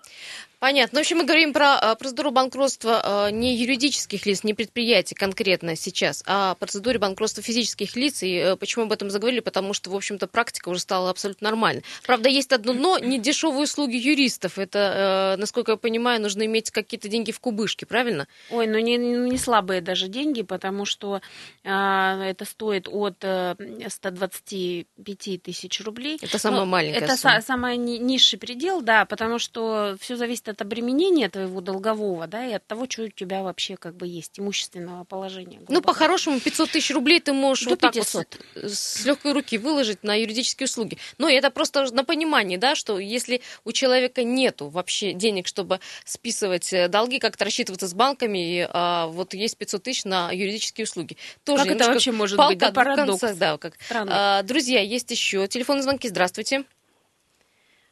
Понятно. 0.60 0.98
Ну, 0.98 1.00
в 1.00 1.04
общем, 1.04 1.20
мы 1.20 1.24
говорим 1.24 1.54
про 1.54 1.80
э, 1.82 1.96
процедуру 1.96 2.32
банкротства 2.32 3.30
э, 3.30 3.32
не 3.32 3.56
юридических 3.56 4.26
лиц, 4.26 4.44
не 4.44 4.54
предприятий 4.54 5.16
конкретно 5.16 5.78
сейчас, 5.78 6.22
а 6.28 6.56
процедуре 6.56 7.00
банкротства 7.00 7.42
физических 7.42 7.96
лиц. 7.96 8.24
И 8.24 8.36
э, 8.36 8.58
почему 8.58 8.84
об 8.84 8.92
этом 8.92 9.10
заговорили? 9.10 9.40
Потому 9.40 9.74
что, 9.74 9.90
в 9.90 9.96
общем-то, 9.96 10.28
практика 10.28 10.68
уже 10.68 10.82
стала 10.82 11.12
абсолютно 11.12 11.50
нормальной. 11.50 11.86
Правда, 12.06 12.28
есть 12.28 12.52
одно 12.52 12.74
но, 12.74 13.00
не 13.00 13.20
дешевые 13.20 13.64
услуги 13.64 13.96
юристов. 13.96 14.60
Это, 14.60 15.38
насколько 15.40 15.72
я 15.72 15.78
понимаю, 15.78 16.22
нужно 16.22 16.46
иметь 16.46 16.72
какие-то 16.72 17.08
деньги 17.08 17.32
в 17.32 17.40
кубышке, 17.40 17.86
правильно? 17.86 18.28
Ой, 18.50 18.68
ну 18.68 18.80
не, 18.80 18.98
не 18.98 19.38
слабые 19.38 19.80
даже 19.80 20.10
деньги, 20.10 20.42
потому 20.42 20.84
что 20.84 21.22
э, 21.64 21.70
это 21.70 22.44
стоит 22.44 22.90
от 22.90 23.16
125 23.20 25.42
тысяч 25.42 25.82
рублей. 25.82 26.20
Это 26.22 26.38
самая 26.38 26.62
но 26.62 26.66
маленькая 26.66 27.00
Это 27.00 27.16
сумма. 27.16 27.42
самый 27.42 27.78
низший 27.78 28.38
предел, 28.38 28.82
да, 28.82 29.06
потому 29.06 29.40
что 29.40 29.96
все 30.02 30.18
зависит 30.18 30.49
от 30.50 30.62
обременения 30.62 31.30
твоего 31.30 31.62
долгового, 31.62 32.28
да, 32.28 32.46
и 32.46 32.54
от 32.54 32.66
того, 32.66 32.86
что 32.90 33.04
у 33.04 33.10
тебя 33.10 33.44
вообще 33.44 33.78
как 33.78 33.96
бы 33.96 34.08
есть, 34.08 34.40
имущественного 34.40 35.04
положения. 35.04 35.62
Ну, 35.68 35.82
по-хорошему, 35.82 36.40
500 36.40 36.72
тысяч 36.72 36.92
рублей 36.92 37.20
ты 37.20 37.34
можешь 37.34 37.66
До 37.66 37.72
вот 37.72 37.80
500. 37.80 37.94
так 37.94 38.14
вот 38.14 38.72
с, 38.72 39.00
с 39.00 39.06
легкой 39.06 39.34
руки 39.34 39.58
выложить 39.58 40.04
на 40.04 40.16
юридические 40.16 40.66
услуги. 40.66 40.98
Но 41.18 41.30
это 41.30 41.50
просто 41.52 41.94
на 41.94 42.04
понимание, 42.04 42.58
да, 42.58 42.76
что 42.76 43.00
если 43.00 43.42
у 43.66 43.72
человека 43.72 44.24
нету 44.24 44.70
вообще 44.70 45.14
денег, 45.14 45.48
чтобы 45.48 45.80
списывать 46.06 46.72
э, 46.74 46.88
долги, 46.88 47.20
как-то 47.20 47.46
рассчитываться 47.46 47.88
с 47.88 47.94
банками, 47.94 48.38
и, 48.40 48.68
а, 48.70 49.08
вот 49.08 49.34
есть 49.34 49.58
500 49.58 49.84
тысяч 49.84 50.06
на 50.06 50.32
юридические 50.32 50.86
услуги. 50.86 51.18
Тоже 51.44 51.66
как 51.66 51.76
это 51.76 51.92
вообще 51.92 52.12
может 52.12 52.38
быть? 52.38 52.58
Да, 52.58 52.72
парадокс. 52.72 53.20
Концах, 53.20 53.38
да, 53.38 53.58
как. 53.58 53.78
А, 53.92 54.44
друзья, 54.44 54.82
есть 54.82 55.10
еще 55.12 55.48
телефонные 55.48 55.84
звонки. 55.84 56.08
Здравствуйте. 56.08 56.66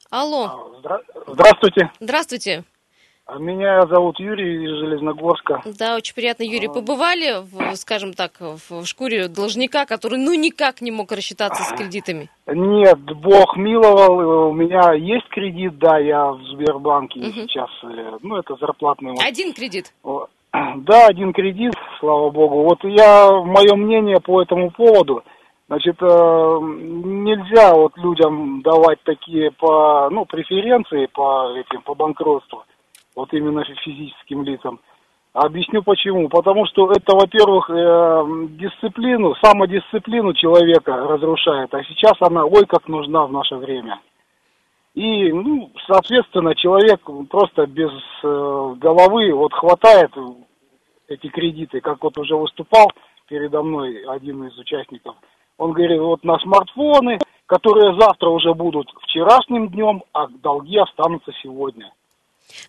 Алло. 0.09 0.71
Здра... 0.79 1.01
Здравствуйте. 1.27 1.91
Здравствуйте. 1.99 2.63
А 3.25 3.39
меня 3.39 3.85
зовут 3.87 4.17
Юрий 4.21 4.63
из 4.63 4.79
Железногорска. 4.79 5.61
Да, 5.77 5.97
очень 5.97 6.15
приятно, 6.15 6.43
Юрий. 6.43 6.67
А. 6.67 6.71
Побывали, 6.71 7.41
в, 7.41 7.75
скажем 7.75 8.13
так, 8.13 8.39
в 8.39 8.85
шкуре 8.85 9.27
должника, 9.27 9.85
который 9.85 10.17
ну 10.17 10.33
никак 10.33 10.79
не 10.79 10.91
мог 10.91 11.11
рассчитаться 11.11 11.61
с 11.61 11.73
кредитами? 11.77 12.29
Нет, 12.47 12.97
Бог 12.99 13.57
миловал. 13.57 14.51
У 14.51 14.53
меня 14.53 14.93
есть 14.93 15.27
кредит, 15.27 15.77
да, 15.77 15.97
я 15.99 16.31
в 16.31 16.41
Сбербанке 16.53 17.19
угу. 17.19 17.31
сейчас. 17.31 17.69
Э, 17.83 18.17
ну, 18.21 18.37
это 18.37 18.55
зарплатный. 18.55 19.15
Один 19.21 19.53
кредит? 19.53 19.93
Да, 20.77 21.07
один 21.07 21.33
кредит, 21.33 21.73
слава 21.99 22.31
богу. 22.31 22.63
Вот 22.63 22.79
я, 22.83 23.29
мое 23.29 23.75
мнение 23.75 24.19
по 24.19 24.41
этому 24.41 24.71
поводу– 24.71 25.23
Значит, 25.67 25.97
э, 26.01 26.05
нельзя 26.05 27.73
вот 27.73 27.97
людям 27.97 28.61
давать 28.61 29.01
такие 29.03 29.51
по, 29.51 30.09
ну, 30.09 30.25
преференции 30.25 31.07
по 31.07 31.53
этим, 31.57 31.81
по 31.81 31.93
банкротству, 31.93 32.63
вот 33.15 33.33
именно 33.33 33.65
физическим 33.65 34.43
лицам. 34.43 34.79
Объясню 35.33 35.83
почему. 35.83 36.29
Потому 36.29 36.65
что 36.67 36.89
это, 36.89 37.13
во-первых, 37.13 37.69
э, 37.69 38.23
дисциплину, 38.51 39.35
самодисциплину 39.43 40.33
человека 40.33 40.95
разрушает, 40.95 41.73
а 41.73 41.83
сейчас 41.83 42.13
она 42.21 42.45
ой 42.45 42.65
как 42.65 42.87
нужна 42.87 43.25
в 43.27 43.33
наше 43.33 43.55
время. 43.55 43.99
И, 44.95 45.33
ну, 45.33 45.69
соответственно, 45.85 46.55
человек 46.55 47.01
просто 47.29 47.67
без 47.67 47.91
э, 48.23 48.73
головы 48.77 49.33
вот 49.33 49.51
хватает 49.51 50.11
эти 51.09 51.27
кредиты, 51.27 51.81
как 51.81 52.01
вот 52.01 52.17
уже 52.17 52.37
выступал 52.37 52.89
передо 53.27 53.61
мной 53.61 54.05
один 54.07 54.45
из 54.45 54.57
участников– 54.57 55.17
он 55.57 55.73
говорит, 55.73 55.99
вот 55.99 56.23
на 56.23 56.37
смартфоны, 56.39 57.19
которые 57.45 57.99
завтра 57.99 58.29
уже 58.29 58.53
будут 58.53 58.89
вчерашним 59.03 59.69
днем, 59.69 60.03
а 60.13 60.27
долги 60.27 60.77
останутся 60.77 61.31
сегодня. 61.41 61.91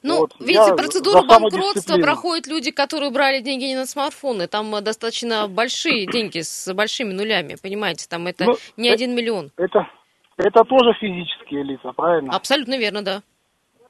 Ну, 0.02 0.20
вот. 0.20 0.34
видите, 0.40 0.74
процедуру 0.74 1.24
банкротства 1.26 1.98
проходят 1.98 2.46
люди, 2.46 2.70
которые 2.70 3.12
брали 3.12 3.40
деньги 3.40 3.64
не 3.64 3.76
на 3.76 3.86
смартфоны. 3.86 4.48
Там 4.48 4.74
э, 4.74 4.80
достаточно 4.80 5.46
большие 5.48 6.06
деньги 6.06 6.40
с 6.40 6.72
большими 6.74 7.12
нулями, 7.12 7.56
понимаете? 7.62 8.08
Там 8.08 8.26
это 8.26 8.46
ну, 8.46 8.54
не 8.76 8.90
один 8.90 9.14
миллион. 9.14 9.50
Это, 9.56 9.88
это 10.36 10.64
тоже 10.64 10.94
физические 11.00 11.62
лица, 11.62 11.92
правильно? 11.92 12.32
Абсолютно 12.34 12.76
верно, 12.76 13.02
да. 13.04 13.22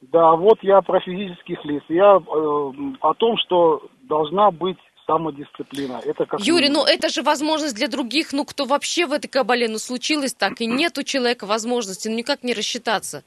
Да, 0.01 0.37
вот 0.37 0.59
я 0.62 0.81
про 0.83 1.01
физических 1.01 1.64
лиц. 1.64 1.83
Я 1.88 2.16
э, 2.16 2.72
о 3.01 3.14
том, 3.14 3.37
что 3.38 3.83
должна 4.03 4.51
быть 4.51 4.79
самодисциплина. 5.09 6.01
Это 6.05 6.27
как 6.27 6.40
Юрий, 6.40 6.68
ну 6.68 6.85
это 6.85 7.09
же 7.09 7.23
возможность 7.23 7.75
для 7.75 7.88
других, 7.88 8.33
ну 8.33 8.44
кто 8.44 8.66
вообще 8.66 9.07
в 9.07 9.12
этой 9.12 9.29
кабале, 9.29 9.68
ну 9.68 9.79
случилось 9.79 10.35
так, 10.35 10.61
и 10.61 10.66
нет 10.81 10.99
у 10.99 11.03
человека 11.03 11.47
возможности, 11.47 12.09
ну 12.09 12.14
никак 12.14 12.44
не 12.44 12.55
рассчитаться. 12.55 13.25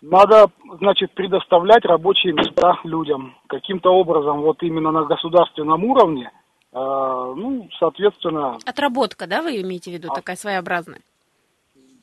Надо, 0.00 0.46
значит, 0.78 1.10
предоставлять 1.12 1.84
рабочие 1.84 2.32
места 2.32 2.78
людям 2.84 3.34
каким-то 3.48 3.90
образом, 3.90 4.42
вот 4.42 4.62
именно 4.62 4.92
на 4.92 5.04
государственном 5.04 5.82
уровне, 5.84 6.30
э, 6.72 6.76
ну, 6.76 7.68
соответственно... 7.80 8.58
Отработка, 8.64 9.26
да, 9.26 9.42
вы 9.42 9.60
имеете 9.60 9.90
в 9.90 9.94
виду, 9.94 10.08
а... 10.12 10.14
такая 10.14 10.36
своеобразная? 10.36 11.00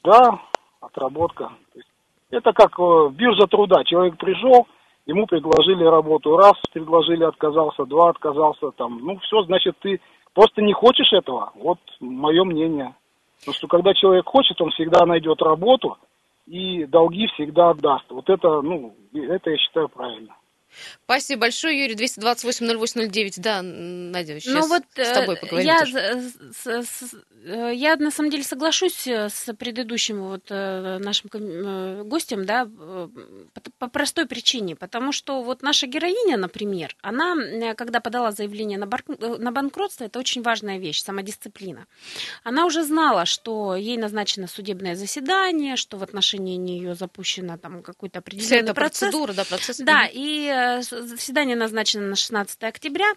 Да, 0.04 0.42
отработка. 0.82 1.54
Это 2.32 2.52
как 2.52 2.78
э, 2.78 3.10
биржа 3.14 3.48
труда. 3.48 3.86
Человек 3.86 4.18
пришел, 4.18 4.68
ему 5.06 5.26
предложили 5.26 5.84
работу, 5.84 6.38
раз 6.38 6.54
предложили, 6.74 7.24
отказался, 7.24 7.86
два 7.86 8.10
отказался, 8.10 8.72
там, 8.72 9.00
ну 9.00 9.18
все, 9.20 9.44
значит, 9.44 9.76
ты 9.80 10.00
просто 10.34 10.62
не 10.62 10.74
хочешь 10.74 11.12
этого, 11.14 11.52
вот 11.56 11.80
мое 12.00 12.44
мнение. 12.44 12.96
Потому 13.40 13.54
что 13.56 13.68
когда 13.68 13.94
человек 13.94 14.26
хочет, 14.26 14.60
он 14.62 14.72
всегда 14.72 15.06
найдет 15.06 15.42
работу 15.42 15.98
и 16.48 16.86
долги 16.86 17.28
всегда 17.28 17.72
отдаст. 17.72 18.10
Вот 18.10 18.30
это, 18.30 18.62
ну, 18.62 18.96
это 19.14 19.52
я 19.52 19.58
считаю 19.58 19.90
правильно. 19.90 20.36
Спасибо 21.06 21.42
большое, 21.42 21.82
Юрий. 21.82 21.96
228-08-09. 21.96 23.34
Да, 23.38 23.62
Надя, 23.62 24.40
сейчас 24.40 24.54
ну, 24.54 24.68
вот, 24.68 24.84
с 24.96 25.12
тобой 25.12 25.36
э, 25.36 25.40
поговорим. 25.40 25.68
Я, 25.68 25.86
с, 25.86 26.66
с, 26.66 27.16
э, 27.46 27.72
я 27.74 27.96
на 27.98 28.12
самом 28.12 28.30
деле 28.30 28.44
соглашусь 28.44 29.08
э, 29.08 29.30
с 29.30 29.54
предыдущим 29.54 30.22
вот 30.22 30.50
нашим 30.50 31.30
гостем, 32.10 32.46
да, 32.46 32.66
по, 32.66 33.62
по 33.80 33.88
простой 33.88 34.26
причине, 34.26 34.76
потому 34.76 35.12
что 35.12 35.42
вот 35.42 35.62
наша 35.62 35.88
героиня, 35.88 36.38
например, 36.38 36.96
она, 37.02 37.74
когда 37.76 38.00
подала 38.00 38.32
заявление 38.32 38.78
на, 38.78 38.88
бар, 38.88 39.04
на 39.08 39.52
банкротство, 39.52 40.06
это 40.06 40.20
очень 40.20 40.42
важная 40.42 40.78
вещь, 40.78 41.02
самодисциплина. 41.02 41.86
Она 42.44 42.66
уже 42.66 42.84
знала, 42.84 43.26
что 43.26 43.76
ей 43.76 43.98
назначено 43.98 44.48
судебное 44.48 44.96
заседание, 44.96 45.76
что 45.76 45.98
в 45.98 46.04
отношении 46.04 46.56
нее 46.56 46.96
запущено 46.96 47.58
там 47.58 47.84
какой-то 47.84 48.20
определенный 48.20 48.48
Вся 48.48 48.58
эта 48.58 48.74
процесс. 48.74 49.00
процедура, 49.00 49.34
да, 49.34 49.46
процесс. 49.46 49.78
Да, 49.78 50.10
и 50.12 50.48
заседание 50.82 51.56
назначено 51.56 52.08
на 52.08 52.16
16 52.16 52.64
октября. 52.64 53.12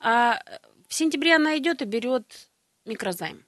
А 0.00 0.40
в 0.88 0.94
сентябре 0.94 1.36
она 1.36 1.56
идет 1.58 1.82
и 1.82 1.84
берет 1.84 2.48
микрозайм 2.84 3.44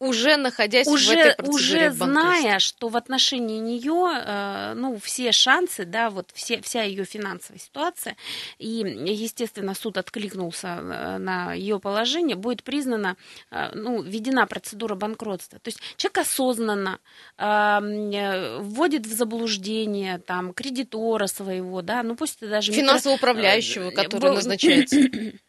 уже 0.00 0.36
находясь 0.36 0.86
уже, 0.86 1.14
в 1.14 1.18
этой 1.18 1.36
процедуре 1.36 1.88
уже 1.88 1.92
зная, 1.92 2.58
что 2.58 2.88
в 2.88 2.96
отношении 2.96 3.58
нее, 3.58 4.22
э, 4.24 4.74
ну, 4.74 4.98
все 5.02 5.32
шансы, 5.32 5.84
да, 5.84 6.10
вот 6.10 6.30
все, 6.34 6.60
вся 6.60 6.82
ее 6.82 7.04
финансовая 7.04 7.58
ситуация, 7.58 8.16
и, 8.58 8.84
естественно, 9.06 9.74
суд 9.74 9.98
откликнулся 9.98 10.68
э, 10.68 11.18
на 11.18 11.52
ее 11.52 11.80
положение, 11.80 12.36
будет 12.36 12.62
признана, 12.62 13.16
э, 13.50 13.70
ну, 13.74 14.02
введена 14.02 14.46
процедура 14.46 14.94
банкротства. 14.94 15.58
То 15.58 15.68
есть 15.68 15.80
человек 15.96 16.18
осознанно 16.18 17.00
вводит 17.36 19.06
в 19.06 19.12
заблуждение 19.12 20.18
там 20.18 20.52
кредитора 20.52 21.26
своего, 21.26 21.82
да, 21.82 22.02
ну 22.02 22.16
пусть 22.16 22.40
даже... 22.40 22.72
Финансового 22.72 23.16
управляющего, 23.16 23.90
который 23.90 24.34
назначается. 24.34 24.96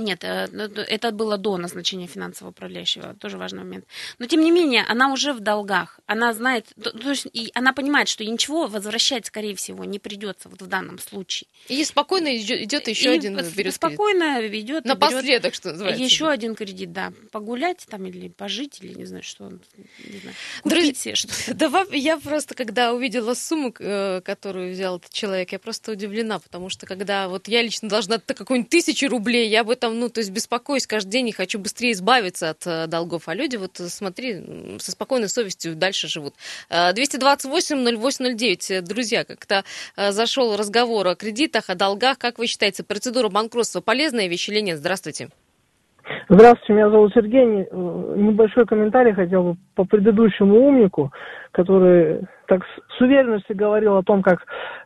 Нет, 0.00 0.24
э, 0.24 0.48
это 0.88 1.10
было 1.10 1.36
до 1.36 1.56
назначения 1.56 2.06
финансового 2.06 2.50
управляющего, 2.50 3.14
тоже 3.14 3.36
важный 3.36 3.60
момент. 3.60 3.84
Но 4.18 4.26
тем 4.26 4.40
не 4.40 4.50
менее, 4.50 4.84
она 4.88 5.12
уже 5.12 5.32
в 5.32 5.40
долгах. 5.40 6.00
Она 6.06 6.32
знает, 6.32 6.66
то 6.82 7.10
есть 7.10 7.26
и 7.32 7.50
она 7.54 7.72
понимает, 7.72 8.08
что 8.08 8.24
ничего 8.24 8.66
возвращать, 8.66 9.26
скорее 9.26 9.54
всего, 9.54 9.84
не 9.84 9.98
придется 9.98 10.48
вот 10.48 10.62
в 10.62 10.66
данном 10.66 10.98
случае. 10.98 11.48
И 11.68 11.84
спокойно 11.84 12.36
идет 12.36 12.88
еще 12.88 13.12
и 13.12 13.18
один 13.18 13.36
берет 13.50 13.74
Спокойно 13.74 14.40
кредит. 14.40 14.64
идет. 14.64 14.84
Напоследок, 14.84 15.54
что 15.54 15.72
называется. 15.72 16.02
Еще 16.02 16.28
один 16.28 16.54
кредит, 16.54 16.92
да. 16.92 17.12
Погулять 17.30 17.86
там 17.88 18.06
или 18.06 18.28
пожить, 18.28 18.78
или 18.82 18.94
не 18.94 19.04
знаю, 19.04 19.22
что. 19.22 19.48
Не 19.48 20.18
знаю, 20.20 20.36
купить 20.62 20.98
себе 20.98 21.14
что-то. 21.14 21.54
Да, 21.70 21.84
я 21.92 22.18
просто, 22.18 22.54
когда 22.54 22.92
увидела 22.92 23.34
сумму, 23.34 23.74
э, 23.78 24.20
которую 24.24 24.72
взял 24.72 24.96
этот 24.96 25.12
человек, 25.12 25.52
я 25.52 25.58
просто 25.58 25.92
удивлена, 25.92 26.38
потому 26.38 26.68
что 26.68 26.86
когда 26.86 27.28
вот 27.28 27.48
я 27.48 27.62
лично 27.62 27.88
должна 27.88 28.18
какую-нибудь 28.18 28.70
тысячу 28.70 29.08
рублей, 29.08 29.48
я 29.48 29.62
бы 29.64 29.76
там 29.76 29.89
прям, 29.90 30.00
ну, 30.00 30.08
то 30.08 30.20
есть 30.20 30.30
беспокоюсь 30.30 30.86
каждый 30.86 31.10
день 31.10 31.28
и 31.28 31.32
хочу 31.32 31.58
быстрее 31.58 31.92
избавиться 31.92 32.48
от 32.50 32.66
э, 32.66 32.86
долгов. 32.86 33.28
А 33.28 33.34
люди, 33.34 33.56
вот 33.56 33.80
смотри, 33.88 34.78
со 34.78 34.92
спокойной 34.92 35.28
совестью 35.28 35.74
дальше 35.74 36.08
живут. 36.08 36.34
228-0809. 36.70 38.80
Друзья, 38.82 39.24
как-то 39.24 39.64
зашел 39.96 40.56
разговор 40.56 41.08
о 41.08 41.14
кредитах, 41.14 41.70
о 41.70 41.74
долгах. 41.74 42.18
Как 42.18 42.38
вы 42.38 42.46
считаете, 42.46 42.82
процедура 42.82 43.28
банкротства 43.28 43.80
полезная 43.80 44.28
вещь 44.28 44.48
или 44.48 44.60
нет? 44.60 44.78
Здравствуйте. 44.78 45.30
Здравствуйте, 46.28 46.72
меня 46.74 46.90
зовут 46.90 47.12
Сергей. 47.14 47.66
Э, 47.70 48.14
небольшой 48.16 48.66
комментарий 48.66 49.12
хотел 49.12 49.42
бы 49.42 49.56
по 49.74 49.84
предыдущему 49.84 50.66
умнику, 50.66 51.12
который 51.52 52.20
так 52.46 52.62
с 52.96 53.00
уверенностью 53.00 53.56
говорил 53.56 53.96
о 53.96 54.02
том, 54.02 54.22
как 54.22 54.40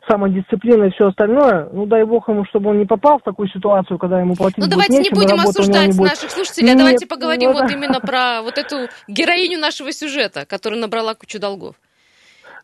самодисциплина 0.07 0.85
и 0.85 0.91
все 0.91 1.07
остальное. 1.07 1.67
Ну, 1.71 1.85
дай 1.85 2.03
бог 2.03 2.29
ему, 2.29 2.45
чтобы 2.45 2.69
он 2.71 2.79
не 2.79 2.85
попал 2.85 3.19
в 3.19 3.23
такую 3.23 3.47
ситуацию, 3.49 3.97
когда 3.97 4.19
ему 4.19 4.35
платить 4.35 4.57
Ну, 4.57 4.67
давайте 4.67 4.99
нечем, 4.99 5.13
не 5.13 5.19
будем 5.19 5.39
осуждать 5.39 5.97
не 5.97 6.03
наших 6.03 6.31
слушателей, 6.31 6.73
а 6.73 6.77
давайте 6.77 7.07
поговорим 7.07 7.51
ну, 7.51 7.59
вот 7.59 7.67
да. 7.67 7.73
именно 7.73 7.99
про 7.99 8.41
вот 8.43 8.57
эту 8.57 8.87
героиню 9.07 9.59
нашего 9.59 9.91
сюжета, 9.91 10.45
которая 10.45 10.79
набрала 10.79 11.15
кучу 11.15 11.39
долгов. 11.39 11.75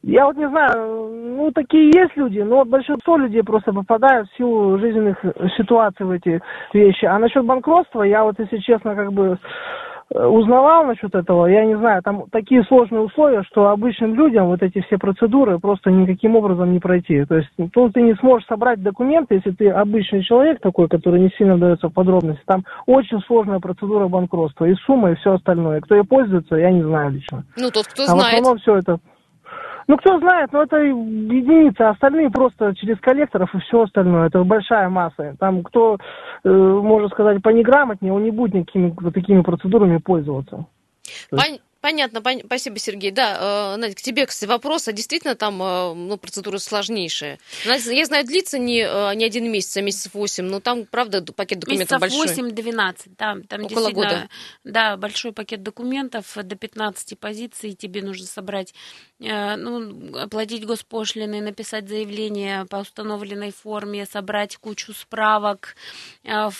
Я 0.03 0.25
вот 0.25 0.35
не 0.35 0.49
знаю, 0.49 1.11
ну 1.37 1.51
такие 1.51 1.91
есть 1.93 2.15
люди, 2.15 2.39
но 2.39 2.65
большинство 2.65 3.17
людей 3.17 3.43
просто 3.43 3.71
попадают 3.71 4.29
в 4.29 4.37
силу 4.37 4.79
жизненных 4.79 5.17
ситуаций 5.57 6.05
в 6.05 6.11
эти 6.11 6.41
вещи. 6.73 7.05
А 7.05 7.19
насчет 7.19 7.45
банкротства, 7.45 8.01
я 8.01 8.23
вот, 8.23 8.39
если 8.39 8.57
честно, 8.57 8.95
как 8.95 9.13
бы 9.13 9.37
э, 10.09 10.25
узнавал 10.25 10.85
насчет 10.85 11.13
этого, 11.13 11.45
я 11.45 11.65
не 11.65 11.77
знаю, 11.77 12.01
там 12.01 12.23
такие 12.31 12.63
сложные 12.63 13.01
условия, 13.01 13.43
что 13.43 13.67
обычным 13.67 14.15
людям 14.15 14.47
вот 14.47 14.63
эти 14.63 14.81
все 14.81 14.97
процедуры 14.97 15.59
просто 15.59 15.91
никаким 15.91 16.35
образом 16.35 16.73
не 16.73 16.79
пройти. 16.79 17.23
То 17.25 17.35
есть 17.35 17.49
ну, 17.59 17.69
ты 17.91 18.01
не 18.01 18.15
сможешь 18.15 18.47
собрать 18.47 18.81
документы, 18.81 19.35
если 19.35 19.51
ты 19.51 19.69
обычный 19.69 20.23
человек 20.23 20.61
такой, 20.61 20.87
который 20.87 21.19
не 21.19 21.29
сильно 21.37 21.57
вдается 21.57 21.89
в 21.89 21.93
подробности. 21.93 22.41
Там 22.47 22.63
очень 22.87 23.19
сложная 23.27 23.59
процедура 23.59 24.07
банкротства, 24.07 24.65
и 24.65 24.73
сумма, 24.87 25.11
и 25.11 25.15
все 25.15 25.33
остальное. 25.33 25.79
Кто 25.81 25.93
ей 25.93 26.03
пользуется, 26.03 26.55
я 26.55 26.71
не 26.71 26.81
знаю 26.81 27.11
лично. 27.11 27.43
Ну, 27.55 27.69
тот, 27.69 27.85
кто 27.85 28.01
а 28.01 28.07
знает. 28.07 28.23
в 28.23 28.27
основном 28.29 28.57
все 28.57 28.77
это 28.77 28.97
ну, 29.87 29.97
кто 29.97 30.19
знает, 30.19 30.51
но 30.51 30.63
это 30.63 30.77
единицы, 30.77 31.81
остальные 31.81 32.29
просто 32.29 32.75
через 32.75 32.99
коллекторов 32.99 33.53
и 33.55 33.59
все 33.59 33.81
остальное. 33.81 34.27
Это 34.27 34.43
большая 34.43 34.89
масса. 34.89 35.35
Там 35.39 35.63
кто, 35.63 35.97
э, 36.43 36.49
можно 36.49 37.09
сказать, 37.09 37.41
понеграмотнее, 37.41 38.13
он 38.13 38.23
не 38.23 38.31
будет 38.31 38.53
никакими 38.53 38.93
вот 38.99 39.13
такими 39.13 39.41
процедурами 39.41 39.97
пользоваться. 39.97 40.65
Пон- 41.31 41.59
Понятно, 41.81 42.19
пон- 42.19 42.45
спасибо, 42.45 42.77
Сергей. 42.77 43.09
Да, 43.09 43.73
э, 43.73 43.77
Надя, 43.77 43.95
к 43.95 44.01
тебе, 44.01 44.27
кстати, 44.27 44.47
вопрос. 44.47 44.87
А 44.87 44.91
действительно 44.91 45.33
там 45.33 45.61
э, 45.61 45.93
ну, 45.95 46.15
процедура 46.17 46.59
сложнейшая? 46.59 47.39
Я 47.65 48.05
знаю, 48.05 48.23
длится 48.23 48.59
не, 48.59 48.81
э, 48.81 49.15
не 49.15 49.25
один 49.25 49.51
месяц, 49.51 49.77
а 49.77 49.81
месяцев 49.81 50.13
8, 50.13 50.45
но 50.45 50.59
там, 50.59 50.85
правда, 50.85 51.23
пакет 51.33 51.59
документов 51.59 51.99
Месяцев 51.99 52.35
большой. 52.35 52.51
8-12, 52.51 52.95
да. 53.17 53.37
Там 53.47 53.65
Около 53.65 53.89
года. 53.89 54.29
Да, 54.63 54.95
большой 54.95 55.31
пакет 55.31 55.63
документов, 55.63 56.25
до 56.35 56.55
15 56.55 57.17
позиций 57.17 57.73
тебе 57.73 58.03
нужно 58.03 58.27
собрать, 58.27 58.75
э, 59.19 59.55
ну, 59.55 60.15
оплатить 60.19 60.65
госпошлины, 60.65 61.41
написать 61.41 61.89
заявление 61.89 62.65
по 62.65 62.77
установленной 62.77 63.51
форме, 63.51 64.05
собрать 64.05 64.55
кучу 64.57 64.93
справок. 64.93 65.75
Э, 66.23 66.51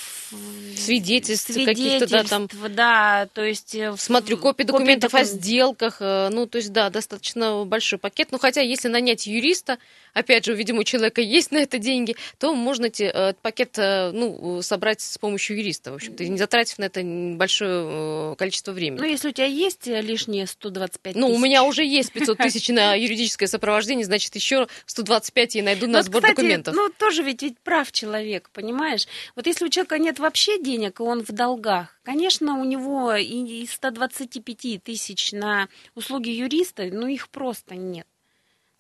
свидетельств, 0.76 1.54
свидетельств 1.54 2.10
каких-то, 2.10 2.10
да, 2.10 2.24
там. 2.24 2.48
Да, 2.72 3.28
то 3.34 3.44
есть... 3.44 3.76
Э, 3.76 3.96
Смотрю, 3.98 4.40
копии 4.40 4.64
документов 4.64 5.11
о 5.14 5.24
сделках, 5.24 5.98
э, 6.00 6.30
ну, 6.32 6.48
то 6.48 6.58
есть, 6.58 6.72
да, 6.72 6.90
достаточно 6.90 7.66
большой 7.66 8.00
пакет. 8.00 8.30
Ну, 8.32 8.40
хотя, 8.40 8.62
если 8.62 8.88
нанять 8.88 9.28
юриста, 9.28 9.78
опять 10.14 10.46
же, 10.46 10.54
видимо, 10.54 10.82
у 10.82 10.84
человека 10.84 11.22
есть 11.22 11.52
на 11.52 11.58
это 11.58 11.78
деньги, 11.78 12.16
то 12.38 12.54
можно 12.54 12.86
эти, 12.86 13.04
э, 13.04 13.30
этот 13.30 13.40
пакет, 13.40 13.78
э, 13.78 14.12
ну, 14.12 14.62
собрать 14.62 15.02
с 15.02 15.18
помощью 15.18 15.58
юриста, 15.58 15.92
в 15.92 15.96
общем-то, 15.96 16.26
не 16.26 16.38
затратив 16.38 16.80
на 16.80 16.86
это 16.86 17.02
большое 17.04 18.36
количество 18.36 18.72
времени. 18.72 19.00
Ну, 19.00 19.06
если 19.06 19.30
у 19.30 19.32
тебя 19.32 19.48
есть 19.48 19.88
лишние 19.88 20.48
125 20.48 21.14
тысяч. 21.14 21.22
Ну, 21.22 21.34
у 21.34 21.38
меня 21.38 21.64
уже 21.64 21.86
есть 21.86 22.12
500 22.14 22.38
тысяч 22.38 22.70
на 22.70 22.96
юридическое 22.96 23.48
сопровождение, 23.48 24.06
значит, 24.06 24.36
еще 24.36 24.68
125 24.86 25.56
я 25.56 25.64
найду 25.64 25.88
на 25.88 26.04
сбор 26.04 26.22
документов. 26.22 26.76
Ну, 26.76 26.90
тоже 26.90 27.24
ведь, 27.24 27.42
ведь 27.42 27.60
прав 27.60 27.92
человек, 27.92 28.50
понимаешь? 28.54 29.08
Вот 29.36 29.48
если 29.48 29.66
у 29.66 29.70
человека 29.70 29.98
нет 29.98 30.20
вообще 30.20 30.62
денег, 30.62 31.00
и 31.00 31.04
он 31.04 31.24
в 31.24 31.32
долгах, 31.32 32.00
конечно, 32.04 32.60
у 32.60 32.64
него 32.64 33.14
и 33.16 33.66
125 33.66 34.84
тысяч 34.84 35.32
на 35.32 35.68
услуги 35.96 36.30
юриста, 36.30 36.84
ну, 36.92 37.08
их 37.08 37.30
просто 37.30 37.76
нет. 37.76 38.08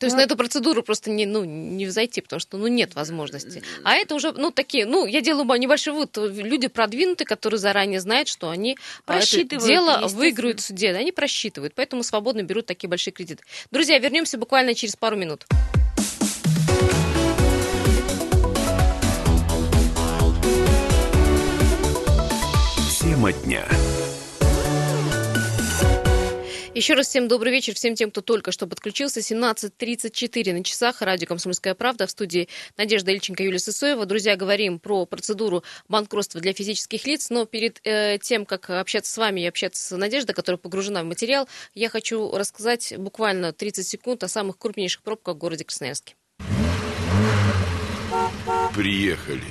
То 0.02 0.08
есть 0.08 0.16
ну, 0.16 0.22
на 0.22 0.26
эту 0.26 0.36
процедуру 0.36 0.82
просто 0.82 1.12
не, 1.12 1.28
ну, 1.28 1.44
не 1.44 1.86
взойти, 1.86 2.22
потому 2.22 2.40
что 2.40 2.58
ну, 2.58 2.66
нет 2.66 2.96
возможности. 2.96 3.62
А 3.84 3.94
это 3.94 4.16
уже, 4.16 4.32
ну, 4.32 4.50
такие, 4.50 4.88
ну, 4.88 5.06
я 5.06 5.22
делаю 5.22 5.46
небольшой 5.60 5.94
вывод. 5.94 6.18
Люди 6.18 6.70
продвинутые, 6.70 7.28
которые 7.28 7.60
заранее 7.60 8.00
знают, 8.00 8.28
что 8.28 8.50
они 8.50 8.80
а, 9.06 9.20
это 9.20 9.58
дело 9.58 10.08
выиграют 10.08 10.60
в 10.60 10.64
суде. 10.64 10.90
Они 10.90 11.12
просчитывают, 11.12 11.76
поэтому 11.76 12.02
свободно 12.02 12.42
берут 12.42 12.66
такие 12.66 12.90
большие 12.90 13.14
кредиты. 13.14 13.44
Друзья, 13.70 14.00
вернемся 14.00 14.40
буквально 14.40 14.74
через 14.74 14.96
пару 14.96 15.18
минут. 15.18 15.46
Тема 23.00 23.34
дня. 23.34 23.68
Еще 26.82 26.96
раз 26.96 27.10
всем 27.10 27.28
добрый 27.28 27.52
вечер, 27.52 27.76
всем 27.76 27.94
тем, 27.94 28.10
кто 28.10 28.22
только 28.22 28.52
что 28.52 28.66
подключился. 28.66 29.20
17.34 29.20 30.52
на 30.52 30.64
часах. 30.64 31.04
Радио 31.04 31.28
«Комсомольская 31.28 31.76
правда» 31.76 32.08
в 32.08 32.10
студии 32.10 32.50
Надежда 32.76 33.12
Ильченко, 33.12 33.44
Юлия 33.44 33.60
Сысоева. 33.60 34.08
Друзья, 34.08 34.36
говорим 34.36 34.80
про 34.80 35.06
процедуру 35.06 35.64
банкротства 35.88 36.42
для 36.42 36.54
физических 36.54 37.06
лиц. 37.06 37.30
Но 37.30 37.46
перед 37.46 37.80
э, 37.84 38.18
тем, 38.20 38.48
как 38.48 38.72
общаться 38.72 39.14
с 39.14 39.18
вами 39.20 39.42
и 39.42 39.46
общаться 39.46 39.90
с 39.90 39.96
Надеждой, 39.96 40.34
которая 40.34 40.58
погружена 40.58 41.04
в 41.04 41.06
материал, 41.06 41.48
я 41.76 41.88
хочу 41.88 42.36
рассказать 42.36 42.96
буквально 42.98 43.54
30 43.54 43.88
секунд 43.88 44.24
о 44.24 44.28
самых 44.28 44.58
крупнейших 44.58 45.04
пробках 45.04 45.36
в 45.36 45.38
городе 45.38 45.66
Красноярске. 45.66 46.16
Приехали. 48.74 49.44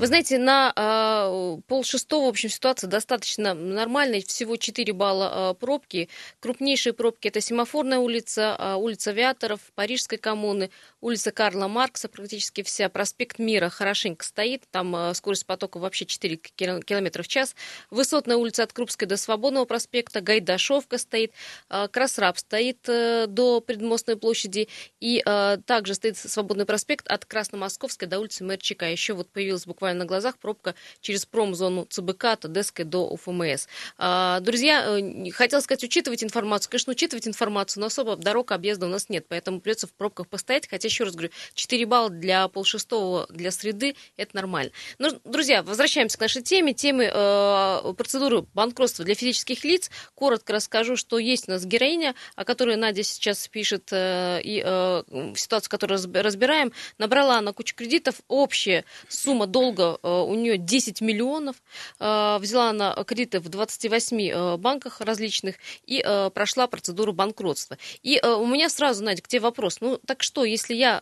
Вы 0.00 0.06
знаете, 0.06 0.38
на 0.38 0.72
э, 0.74 1.60
полшестого, 1.66 2.24
в 2.24 2.28
общем, 2.30 2.48
ситуация 2.48 2.88
достаточно 2.88 3.52
нормальная. 3.52 4.22
Всего 4.22 4.56
4 4.56 4.94
балла 4.94 5.52
э, 5.52 5.54
пробки. 5.60 6.08
Крупнейшие 6.40 6.94
пробки– 6.94 7.28
это 7.28 7.42
Семафорная 7.42 7.98
улица, 7.98 8.56
э, 8.58 8.74
улица 8.76 9.10
Авиаторов, 9.10 9.60
Парижской 9.74 10.16
коммуны, 10.16 10.70
улица 11.02 11.32
Карла 11.32 11.68
Маркса, 11.68 12.08
практически 12.08 12.62
вся. 12.62 12.88
Проспект 12.88 13.38
Мира 13.38 13.68
хорошенько 13.68 14.24
стоит. 14.24 14.62
Там 14.70 14.96
э, 14.96 15.12
скорость 15.12 15.44
потока 15.44 15.76
вообще 15.78 16.06
4 16.06 16.38
км 16.38 17.22
в 17.22 17.28
час. 17.28 17.54
Высотная 17.90 18.38
улица 18.38 18.62
от 18.62 18.72
Крупской 18.72 19.06
до 19.06 19.18
Свободного 19.18 19.66
проспекта. 19.66 20.22
Гайдашовка 20.22 20.96
стоит. 20.96 21.34
Э, 21.68 21.88
Красраб 21.88 22.38
стоит 22.38 22.88
э, 22.88 23.26
до 23.28 23.60
Предмостной 23.60 24.16
площади. 24.16 24.68
И 24.98 25.22
э, 25.22 25.58
также 25.66 25.92
стоит 25.92 26.16
Свободный 26.16 26.64
проспект 26.64 27.06
от 27.06 27.26
Красномосковской 27.26 28.08
до 28.08 28.18
улицы 28.18 28.44
Мэрчика. 28.44 28.86
Еще 28.86 29.12
вот 29.12 29.28
появилась 29.28 29.66
буквально 29.66 29.89
буквально 29.90 30.04
на 30.04 30.06
глазах 30.06 30.38
пробка 30.38 30.74
через 31.00 31.26
промзону 31.26 31.86
ЦБК 31.88 32.24
от 32.24 32.44
Одесской 32.44 32.84
до 32.84 33.08
УФМС. 33.08 33.66
А, 33.98 34.40
друзья, 34.40 34.98
э, 34.98 35.30
хотел 35.30 35.60
сказать, 35.60 35.84
учитывать 35.84 36.22
информацию. 36.22 36.70
Конечно, 36.70 36.92
учитывать 36.92 37.26
информацию, 37.26 37.80
но 37.80 37.86
особо 37.86 38.16
дорог 38.16 38.52
объезда 38.52 38.86
у 38.86 38.88
нас 38.88 39.08
нет, 39.08 39.26
поэтому 39.28 39.60
придется 39.60 39.86
в 39.86 39.92
пробках 39.92 40.28
постоять. 40.28 40.68
Хотя, 40.68 40.88
еще 40.88 41.04
раз 41.04 41.14
говорю, 41.14 41.30
4 41.54 41.86
балла 41.86 42.10
для 42.10 42.48
полшестого 42.48 43.26
для 43.30 43.50
среды– 43.50 43.96
это 44.16 44.36
нормально. 44.36 44.70
Но, 44.98 45.10
друзья, 45.24 45.62
возвращаемся 45.62 46.18
к 46.18 46.20
нашей 46.20 46.42
теме, 46.42 46.72
темы 46.72 47.10
э, 47.12 47.94
процедуры 47.96 48.42
банкротства 48.54 49.04
для 49.04 49.14
физических 49.14 49.64
лиц. 49.64 49.90
Коротко 50.14 50.52
расскажу, 50.52 50.96
что 50.96 51.18
есть 51.18 51.48
у 51.48 51.52
нас 51.52 51.64
героиня, 51.64 52.14
о 52.36 52.44
которой 52.44 52.76
Надя 52.76 53.02
сейчас 53.02 53.48
пишет, 53.48 53.88
э, 53.90 54.40
и 54.42 54.62
э, 54.64 55.02
ситуацию, 55.34 55.70
которую 55.70 56.00
разбираем. 56.22 56.72
Набрала 56.98 57.38
она 57.38 57.52
кучу 57.52 57.74
кредитов, 57.74 58.16
общая 58.28 58.84
сумма 59.08 59.46
долга 59.46 59.79
долга 59.80 59.98
э, 60.02 60.08
у 60.08 60.34
нее 60.34 60.58
10 60.58 61.00
миллионов. 61.00 61.56
Э, 61.98 62.38
взяла 62.38 62.70
она 62.70 62.94
кредиты 63.06 63.40
в 63.40 63.48
28 63.48 64.20
э, 64.20 64.56
банках 64.56 65.00
различных 65.00 65.56
и 65.86 66.02
прошла 66.34 66.66
процедуру 66.66 67.12
банкротства. 67.12 67.78
И 68.02 68.20
у 68.22 68.46
меня 68.46 68.68
сразу, 68.68 69.04
Надя, 69.04 69.22
к 69.22 69.28
тебе 69.28 69.40
вопрос. 69.40 69.80
Ну, 69.80 69.98
так 70.06 70.22
что, 70.22 70.44
если 70.44 70.74
я, 70.74 71.00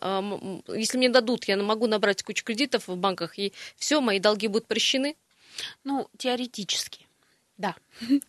если 0.67 0.97
мне 0.97 1.09
дадут, 1.09 1.45
я 1.45 1.57
могу 1.57 1.87
набрать 1.87 2.23
кучу 2.23 2.43
кредитов 2.43 2.87
в 2.87 2.95
банках, 2.95 3.37
и 3.37 3.53
все, 3.77 4.01
мои 4.01 4.19
долги 4.19 4.47
будут 4.47 4.67
прощены? 4.67 5.15
Ну, 5.83 6.07
теоретически, 6.17 7.07
да. 7.57 7.75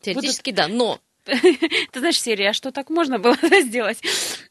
Теоретически, 0.00 0.50
Будут... 0.50 0.56
да, 0.56 0.68
но 0.68 1.00
Ты 1.24 1.98
знаешь, 1.98 2.20
серия, 2.20 2.50
а 2.50 2.52
что 2.52 2.72
так 2.72 2.90
можно 2.90 3.18
было 3.18 3.36
сделать? 3.62 3.98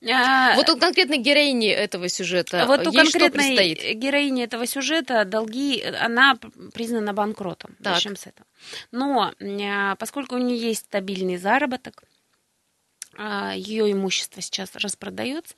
А, 0.09 0.55
вот 0.55 0.69
у 0.69 0.77
конкретной 0.77 1.17
героини 1.17 1.69
этого 1.69 2.09
сюжета 2.09 2.65
вот 2.65 2.85
у 2.87 2.91
конкретной 2.91 3.93
героини 3.93 4.43
этого 4.43 4.65
сюжета 4.65 5.25
долги, 5.25 5.81
она 5.81 6.37
признана 6.73 7.13
банкротом. 7.13 7.75
Начнем 7.79 8.15
с 8.15 8.27
этого. 8.27 8.47
Но 8.91 9.33
а, 9.41 9.95
поскольку 9.95 10.35
у 10.35 10.39
нее 10.39 10.57
есть 10.57 10.85
стабильный 10.85 11.37
заработок, 11.37 12.03
а, 12.03 12.18
ее 13.55 13.91
имущество 13.91 14.41
сейчас 14.41 14.75
распродается, 14.75 15.55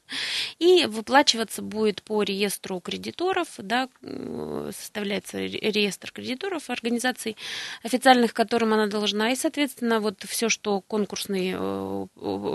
и 0.59 0.85
выплачиваться 0.85 1.61
будет 1.61 2.01
по 2.03 2.23
реестру 2.23 2.79
кредиторов, 2.79 3.47
да, 3.57 3.89
составляется 4.01 5.39
реестр 5.39 6.11
кредиторов 6.11 6.69
организаций 6.69 7.37
официальных, 7.83 8.33
которым 8.33 8.73
она 8.73 8.87
должна, 8.87 9.31
и, 9.31 9.35
соответственно, 9.35 9.99
вот 9.99 10.23
все, 10.27 10.49
что 10.49 10.81
конкурсный 10.81 11.53
э, 11.53 12.07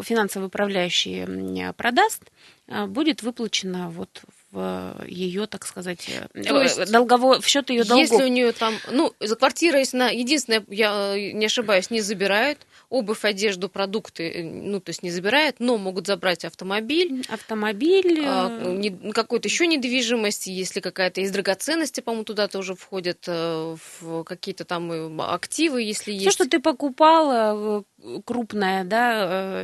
финансовый 0.02 0.46
управляющий 0.46 1.72
продаст, 1.74 2.22
а, 2.68 2.86
будет 2.86 3.22
выплачено 3.22 3.90
вот 3.90 4.22
в 4.56 5.04
ее, 5.06 5.46
так 5.46 5.66
сказать, 5.66 6.08
э, 6.08 6.42
То 6.42 6.62
есть, 6.62 6.90
долговой, 6.90 7.40
в 7.40 7.46
счет 7.46 7.68
ее 7.68 7.84
долгов. 7.84 8.10
Если 8.10 8.24
у 8.24 8.28
нее 8.28 8.52
там, 8.52 8.74
ну, 8.90 9.12
за 9.20 9.36
квартира, 9.36 9.78
если 9.78 9.98
она, 9.98 10.08
единственное, 10.08 10.64
я 10.68 11.14
э, 11.14 11.32
не 11.32 11.44
ошибаюсь, 11.44 11.90
не 11.90 12.00
забирают, 12.00 12.58
обувь, 12.88 13.24
одежду, 13.24 13.68
продукты, 13.68 14.30
э, 14.30 14.42
ну, 14.42 14.80
то 14.80 14.90
есть 14.90 15.02
не 15.02 15.10
забирают, 15.10 15.56
но 15.58 15.76
могут 15.76 16.06
забрать 16.06 16.46
автомобиль. 16.46 17.22
Автомобиль. 17.28 18.22
А, 18.24 19.12
какую-то 19.12 19.46
еще 19.46 19.66
недвижимость, 19.66 20.46
если 20.46 20.80
какая-то 20.80 21.20
из 21.20 21.30
драгоценности, 21.30 22.00
по-моему, 22.00 22.24
туда 22.24 22.48
тоже 22.48 22.74
входят 22.74 23.26
в 23.26 24.24
какие-то 24.24 24.64
там 24.64 25.20
активы, 25.20 25.82
если 25.82 26.12
Все, 26.12 26.24
есть. 26.24 26.32
что 26.32 26.48
ты 26.48 26.60
покупала, 26.60 27.84
крупное, 28.24 28.84
да, 28.84 29.62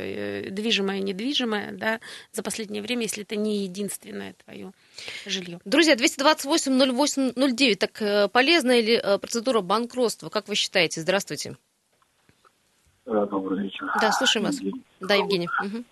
движимое, 0.49 0.99
недвижимое, 0.99 1.71
да, 1.71 1.99
за 2.31 2.43
последнее 2.43 2.81
время, 2.81 3.03
если 3.03 3.23
это 3.23 3.35
не 3.35 3.63
единственное 3.63 4.33
твое 4.45 4.71
жилье. 5.25 5.59
Друзья, 5.65 5.95
228-08-09. 5.95 7.75
Так 7.75 8.01
э, 8.01 8.27
полезная 8.29 8.81
ли 8.81 8.93
э, 8.95 9.17
процедура 9.17 9.61
банкротства? 9.61 10.29
Как 10.29 10.47
вы 10.47 10.55
считаете? 10.55 11.01
Здравствуйте. 11.01 11.57
Добрый 13.05 13.63
вечер. 13.63 13.85
Да, 14.01 14.11
слушаем 14.11 14.45
вас. 14.45 14.55
Евгений. 14.59 14.83
Да, 15.01 15.15
Евгений. 15.15 15.49
Угу. 15.61 15.83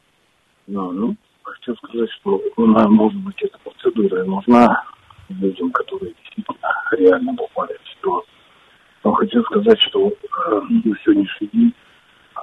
Ну, 0.67 0.91
ну, 0.91 1.15
хочу 1.43 1.75
сказать, 1.75 2.09
что 2.19 2.41
она, 2.57 2.87
может 2.87 3.19
быть, 3.21 3.41
эта 3.41 3.57
процедура 3.59 4.23
нужна 4.23 4.83
людям, 5.29 5.71
которые 5.71 6.13
действительно 6.13 6.57
реально 6.91 7.35
попали 7.35 7.77
в 7.83 7.89
ситуацию. 7.97 8.33
Но 9.03 9.13
хочу 9.13 9.43
сказать, 9.43 9.79
что 9.89 10.07
э, 10.09 10.61
на 10.69 10.97
сегодняшний 11.03 11.49
день 11.53 11.73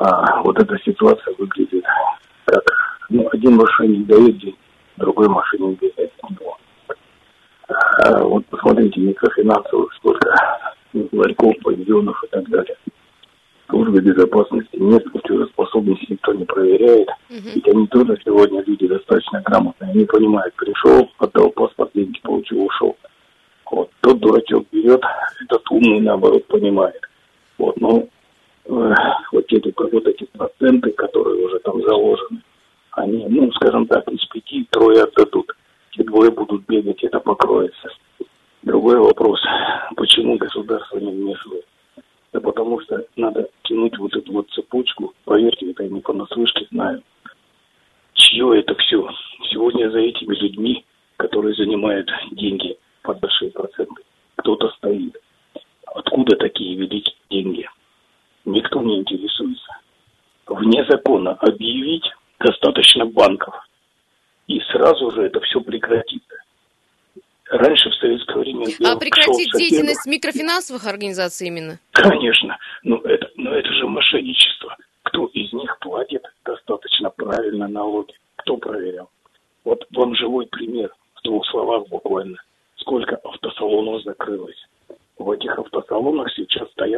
э, 0.00 0.04
вот 0.44 0.58
эта 0.58 0.78
ситуация 0.84 1.34
выглядит 1.38 1.84
как 2.44 2.64
ну, 3.10 3.28
один 3.32 3.56
мошенник 3.56 4.06
дает 4.06 4.38
деньги, 4.38 4.56
другой 4.96 5.28
мошенник 5.28 5.80
берет 5.80 6.12
него. 6.30 6.58
А, 7.68 8.22
вот 8.22 8.46
посмотрите, 8.46 9.00
микрофинансовых 9.00 9.92
сколько 9.94 10.30
ларьков, 11.12 11.54
павильонов 11.62 12.22
и 12.24 12.26
так 12.28 12.48
далее. 12.48 12.76
Службы 13.68 14.00
безопасности 14.00 14.76
нет, 14.76 15.04
платежеспособность 15.12 16.08
никто 16.08 16.32
не 16.32 16.44
проверяет. 16.46 17.08
Uh-huh. 17.28 17.52
Ведь 17.54 17.68
они 17.68 17.86
тоже 17.88 18.18
сегодня 18.24 18.62
люди 18.62 18.86
достаточно 18.88 19.42
грамотные. 19.42 19.90
Они 19.90 20.04
понимают, 20.06 20.54
пришел, 20.54 21.10
отдал 21.18 21.50
паспорт, 21.50 21.90
деньги 21.94 22.18
получил, 22.22 22.64
ушел. 22.64 22.96
Вот 23.70 23.90
тот 24.00 24.18
дурачок 24.20 24.64
берет, 24.72 25.02
этот 25.44 25.70
умный, 25.70 26.00
наоборот, 26.00 26.46
понимает. 26.46 27.00
Вот, 27.58 27.78
ну, 27.78 28.08
вот 28.68 29.44
эти 29.48 29.74
вот 29.76 30.06
эти 30.06 30.24
проценты, 30.24 30.90
которые 30.92 31.46
уже 31.46 31.58
там 31.60 31.82
заложены, 31.82 32.42
они, 32.92 33.26
ну, 33.28 33.50
скажем 33.52 33.86
так, 33.86 34.06
из 34.08 34.24
пяти 34.26 34.66
трое 34.70 35.02
отдадут. 35.02 35.52
Те 35.92 36.04
двое 36.04 36.30
будут 36.30 36.66
бегать, 36.66 37.02
это 37.02 37.18
покроется. 37.20 37.88
Другой 38.62 38.98
вопрос, 38.98 39.40
почему 39.96 40.36
государство 40.36 40.98
не 40.98 41.12
вмешивается? 41.12 41.68
Да 42.32 42.40
потому 42.40 42.80
что 42.80 43.04
надо 43.16 43.48
тянуть 43.64 43.96
вот 43.98 44.14
эту 44.14 44.32
вот 44.32 44.50
цепочку, 44.50 45.14
поверьте, 45.24 45.70
это 45.70 45.84
я 45.84 45.88
не 45.88 46.00
понаслышке 46.00 46.66
знаю. 46.70 47.02
Чье 48.12 48.60
это 48.60 48.74
все? 48.74 49.08
Сегодня 49.50 49.90
за 49.90 50.00
этими 50.00 50.34
людьми, 50.34 50.84
которые 51.16 51.54
занимают 51.54 52.10
деньги 52.32 52.76
под 53.02 53.20
большие 53.20 53.50
проценты, 53.50 54.02
кто-то 54.36 54.68
стоит. 54.76 55.16
Откуда 55.86 56.36
такие 56.36 56.76
великие 56.76 57.16
деньги? 57.30 57.66
Никто 58.44 58.80
не 58.82 58.98
интересуется. 58.98 59.72
Вне 60.46 60.84
закона 60.88 61.32
объявить 61.32 62.04
достаточно 62.40 63.04
банков. 63.06 63.54
И 64.46 64.60
сразу 64.72 65.10
же 65.10 65.22
это 65.22 65.40
все 65.40 65.60
прекратится. 65.60 66.36
Раньше 67.50 67.90
в 67.90 67.94
советское 67.94 68.38
время... 68.38 68.66
А 68.84 68.96
прекратить 68.96 69.52
деятельность 69.56 70.06
микрофинансовых 70.06 70.86
организаций 70.86 71.48
именно? 71.48 71.78
Конечно. 71.92 72.58
Но 72.82 72.98
это, 72.98 73.30
но 73.36 73.52
это 73.52 73.72
же 73.72 73.86
мошенничество. 73.86 74.76
Кто 75.02 75.26
из 75.26 75.52
них 75.52 75.78
платит 75.80 76.22
достаточно 76.44 77.10
правильно 77.10 77.68
налоги? 77.68 78.14
Кто 78.36 78.56
проверял? 78.56 79.10
Вот 79.64 79.86
вам 79.92 80.14
живой 80.14 80.46
пример 80.46 80.94
в 81.14 81.22
двух 81.22 81.46
словах 81.46 81.88
буквально. 81.88 82.36
Сколько 82.76 83.16
автосалонов 83.16 84.02
закрылось. 84.02 84.66
В 85.18 85.30
этих 85.30 85.58
автосалонах 85.58 86.30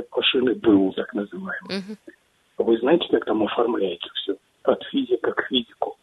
стоят 0.01 0.07
машины 0.11 0.55
БУ, 0.55 0.93
так 0.97 1.13
называемые. 1.15 1.79
Угу. 1.79 2.65
Вы 2.67 2.79
знаете, 2.79 3.07
как 3.11 3.25
там 3.25 3.43
оформляется 3.43 4.09
все? 4.15 4.37
от 4.63 4.83
физика 4.91 5.33
к 5.33 5.47
физику. 5.49 5.97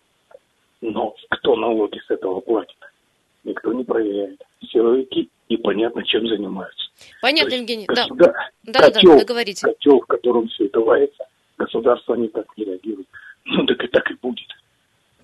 Но 0.81 1.15
кто 1.29 1.55
налоги 1.55 1.99
с 2.07 2.09
этого 2.09 2.39
платит? 2.39 2.77
Никто 3.43 3.71
не 3.71 3.83
проверяет. 3.83 4.41
Силовики 4.71 5.29
и 5.47 5.57
понятно, 5.57 6.03
чем 6.03 6.27
занимаются. 6.27 6.89
Понятно, 7.21 7.53
Евгений. 7.53 7.85
Государ... 7.85 8.33
Да, 8.63 8.79
котел, 8.81 9.13
да, 9.13 9.19
договорите. 9.19 9.67
Котел, 9.67 10.01
в 10.01 10.07
котором 10.07 10.47
все 10.47 10.65
это 10.65 10.79
варится, 10.79 11.25
государство 11.57 12.15
никак 12.15 12.45
не 12.57 12.65
реагирует. 12.65 13.07
Ну, 13.45 13.65
так 13.65 13.83
и 13.83 13.87
так 13.87 14.09
и 14.11 14.15
будет. 14.15 14.47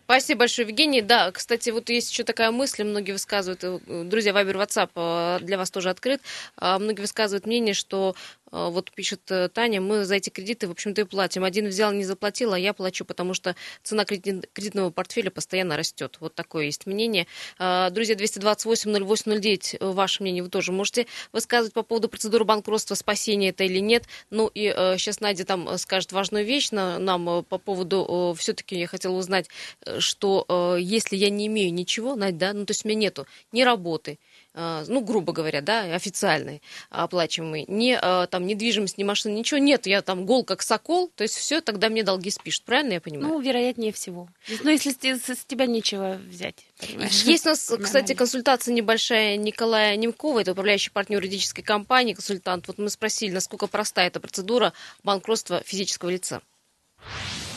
Спасибо 0.05 0.39
большое, 0.39 0.67
Евгений. 0.67 1.01
Да, 1.01 1.31
кстати, 1.31 1.69
вот 1.71 1.89
есть 1.89 2.11
еще 2.11 2.23
такая 2.23 2.51
мысль, 2.51 2.83
многие 2.83 3.13
высказывают, 3.13 3.63
э, 3.63 4.03
друзья, 4.05 4.33
Вайбер, 4.33 4.57
WhatsApp 4.57 4.89
э, 4.95 5.39
для 5.43 5.57
вас 5.57 5.71
тоже 5.71 5.89
открыт, 5.89 6.21
а 6.57 6.77
многие 6.77 7.01
высказывают 7.01 7.45
мнение, 7.45 7.73
что 7.73 8.13
а, 8.42 8.42
вот 8.53 8.91
пишет 8.91 9.21
э, 9.31 9.49
Таня, 9.49 9.81
мы 9.81 10.05
за 10.05 10.15
эти 10.15 10.29
кредиты, 10.29 10.67
в 10.67 10.71
общем-то, 10.71 11.01
и 11.01 11.03
платим. 11.05 11.43
Один 11.43 11.67
взял, 11.67 11.91
не 11.91 12.03
заплатил, 12.03 12.53
а 12.53 12.59
я 12.59 12.73
плачу, 12.73 13.03
потому 13.03 13.33
что 13.33 13.55
цена 13.81 14.05
кредитного 14.05 14.91
портфеля 14.91 15.31
постоянно 15.31 15.75
растет. 15.75 16.17
Вот 16.19 16.35
такое 16.35 16.65
есть 16.65 16.85
мнение. 16.85 17.25
А, 17.57 17.89
друзья, 17.89 18.15
228-08-09, 18.15 19.77
э, 19.79 19.85
ваше 19.91 20.21
мнение 20.21 20.43
вы 20.43 20.49
тоже 20.49 20.71
можете 20.71 21.07
высказывать 21.31 21.73
по 21.73 21.81
поводу 21.81 22.09
процедуры 22.09 22.45
банкротства, 22.45 22.93
спасения 22.93 23.49
это 23.49 23.63
или 23.63 23.79
нет. 23.79 24.03
Ну 24.29 24.51
и 24.53 24.67
сейчас 24.97 25.17
э, 25.17 25.23
Надя 25.23 25.45
там 25.45 25.77
скажет 25.79 26.11
важную 26.11 26.45
вещь 26.45 26.69
нам 26.71 27.43
по 27.45 27.57
поводу, 27.57 28.35
все-таки 28.37 28.77
я 28.77 28.87
хотела 28.87 29.15
узнать, 29.15 29.47
что 29.97 30.77
если 30.79 31.15
я 31.15 31.29
не 31.29 31.47
имею 31.47 31.73
ничего, 31.73 32.15
Надя, 32.15 32.37
да, 32.37 32.53
ну 32.53 32.65
то 32.65 32.71
есть 32.71 32.85
у 32.85 32.87
меня 32.87 32.99
нету 32.99 33.25
ни 33.51 33.63
работы, 33.63 34.19
а, 34.21 34.32
ну, 34.53 35.01
грубо 35.01 35.33
говоря, 35.33 35.61
да, 35.61 35.81
официальный, 35.95 36.61
оплачиваемый, 36.89 37.65
не 37.67 37.99
там 38.27 38.45
недвижимость, 38.45 38.97
ни 38.97 39.03
машина, 39.03 39.33
ничего 39.33 39.57
нет, 39.57 39.87
я 39.87 40.01
там 40.01 40.25
гол 40.25 40.43
как 40.43 40.61
сокол, 40.61 41.09
то 41.15 41.23
есть 41.23 41.35
все, 41.35 41.61
тогда 41.61 41.89
мне 41.89 42.03
долги 42.03 42.29
спишут, 42.29 42.63
правильно 42.63 42.93
я 42.93 43.01
понимаю? 43.01 43.33
Ну, 43.33 43.39
вероятнее 43.39 43.91
всего. 43.91 44.27
Ну, 44.63 44.69
если 44.69 44.91
с, 44.91 45.45
тебя 45.45 45.65
нечего 45.65 46.19
взять, 46.27 46.65
понимаешь? 46.79 47.23
Есть 47.23 47.45
у 47.45 47.49
нас, 47.49 47.73
кстати, 47.83 48.13
консультация 48.13 48.73
небольшая 48.73 49.37
Николая 49.37 49.95
Немкова, 49.95 50.39
это 50.39 50.51
управляющий 50.51 50.91
партнер 50.91 51.23
юридической 51.23 51.63
компании, 51.63 52.13
консультант. 52.13 52.67
Вот 52.67 52.77
мы 52.77 52.89
спросили, 52.89 53.31
насколько 53.31 53.67
проста 53.67 54.03
эта 54.03 54.19
процедура 54.19 54.73
банкротства 55.03 55.63
физического 55.65 56.09
лица. 56.09 56.41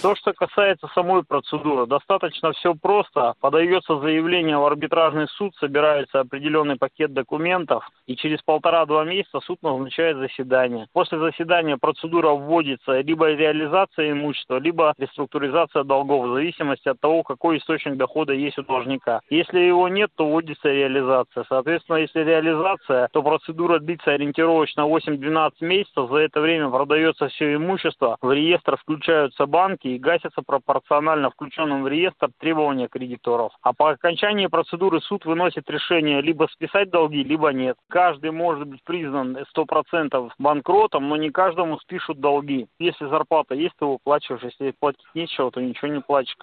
То, 0.03 0.15
что 0.15 0.33
касается 0.35 0.89
самой 0.95 1.25
процедуры, 1.25 1.87
достаточно 1.87 2.53
все 2.53 2.75
просто. 2.75 3.35
Подается 3.41 3.99
заявление 3.99 4.59
в 4.59 4.65
арбитражный 4.65 5.27
суд, 5.29 5.55
собирается 5.57 6.21
определенный 6.21 6.77
пакет 6.77 7.13
документов, 7.13 7.89
и 8.07 8.15
через 8.15 8.41
полтора-два 8.43 9.05
месяца 9.05 9.41
суд 9.41 9.63
назначает 9.63 10.19
заседание. 10.19 10.87
После 10.93 11.19
заседания 11.19 11.79
процедура 11.79 12.31
вводится 12.31 13.01
либо 13.01 13.33
реализация 13.33 14.13
имущества, 14.13 14.59
либо 14.59 14.93
реструктуризация 14.99 15.83
долгов, 15.83 16.27
в 16.27 16.35
зависимости 16.35 16.89
от 16.89 17.01
того, 17.01 17.23
какой 17.23 17.59
источник 17.59 17.97
дохода 17.97 18.33
есть 18.35 18.59
у 18.59 18.63
должника. 18.63 19.21
Если 19.31 19.61
его 19.61 19.89
нет, 19.89 20.11
то 20.15 20.27
вводится 20.29 20.69
реализация. 20.69 21.45
Соответственно, 21.49 21.97
если 21.97 22.21
реализация, 22.21 23.09
то 23.13 23.23
процедура 23.23 23.79
длится 23.79 24.13
ориентировочно 24.13 24.83
8-12 24.83 25.53
месяцев. 25.61 26.11
За 26.11 26.19
это 26.19 26.41
время 26.41 26.69
продается 26.69 27.29
все 27.29 27.55
имущество, 27.55 28.19
в 28.21 28.31
реестр 28.31 28.77
включаются 28.77 29.47
банки, 29.47 29.86
и 29.95 29.99
гасятся 29.99 30.43
пропорционально 30.43 31.31
включенным 31.31 31.83
в 31.83 31.89
реестр 31.89 32.29
требования 32.39 32.89
кредиторов. 32.89 33.53
А 33.63 33.73
по 33.73 33.91
окончании 33.91 34.47
процедуры 34.47 35.01
суд 35.01 35.25
выносит 35.25 35.69
решение 35.71 36.21
либо 36.21 36.49
списать 36.51 36.91
долги, 36.91 37.23
либо 37.23 37.53
нет. 37.53 37.77
Каждый 37.89 38.31
может 38.31 38.67
быть 38.67 38.83
признан 38.85 39.37
100% 39.57 40.31
банкротом, 40.39 41.09
но 41.09 41.17
не 41.17 41.31
каждому 41.31 41.79
спишут 41.79 42.21
долги. 42.21 42.67
Если 42.79 43.07
зарплата 43.07 43.55
есть, 43.55 43.75
то 43.79 43.93
выплачиваешь. 43.93 44.43
Если 44.43 44.75
платить 44.79 45.07
нечего, 45.15 45.51
то 45.51 45.61
ничего 45.61 45.89
не 45.89 46.01
платишь. 46.01 46.37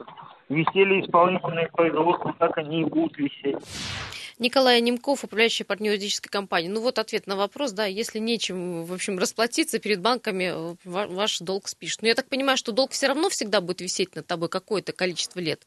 Висели 0.49 1.01
исполнительные 1.01 1.67
производства, 1.67 2.34
так 2.38 2.58
они 2.58 2.82
и 2.82 2.86
будут 2.86 3.17
висеть. 3.17 3.58
Николай 4.43 4.82
Немков, 4.82 5.23
управляющий 5.23 5.63
партнер 5.63 5.93
юридической 5.93 6.29
компании. 6.29 6.67
Ну 6.67 6.82
вот 6.82 6.99
ответ 6.99 7.27
на 7.27 7.38
вопрос, 7.38 7.71
да, 7.71 7.86
если 7.86 8.19
нечем, 8.19 8.84
в 8.84 8.91
общем, 8.91 9.17
расплатиться 9.17 9.79
перед 9.79 10.01
банками, 10.01 10.75
ваш 10.84 11.39
долг 11.39 11.69
спишет. 11.69 12.01
Но 12.01 12.10
я 12.10 12.13
так 12.13 12.27
понимаю, 12.27 12.58
что 12.58 12.73
долг 12.73 12.91
все 12.91 13.08
равно 13.08 13.29
всегда 13.29 13.62
будет 13.62 13.79
висеть 13.79 14.15
над 14.15 14.27
тобой 14.27 14.49
какое-то 14.49 14.91
количество 14.91 15.39
лет. 15.39 15.65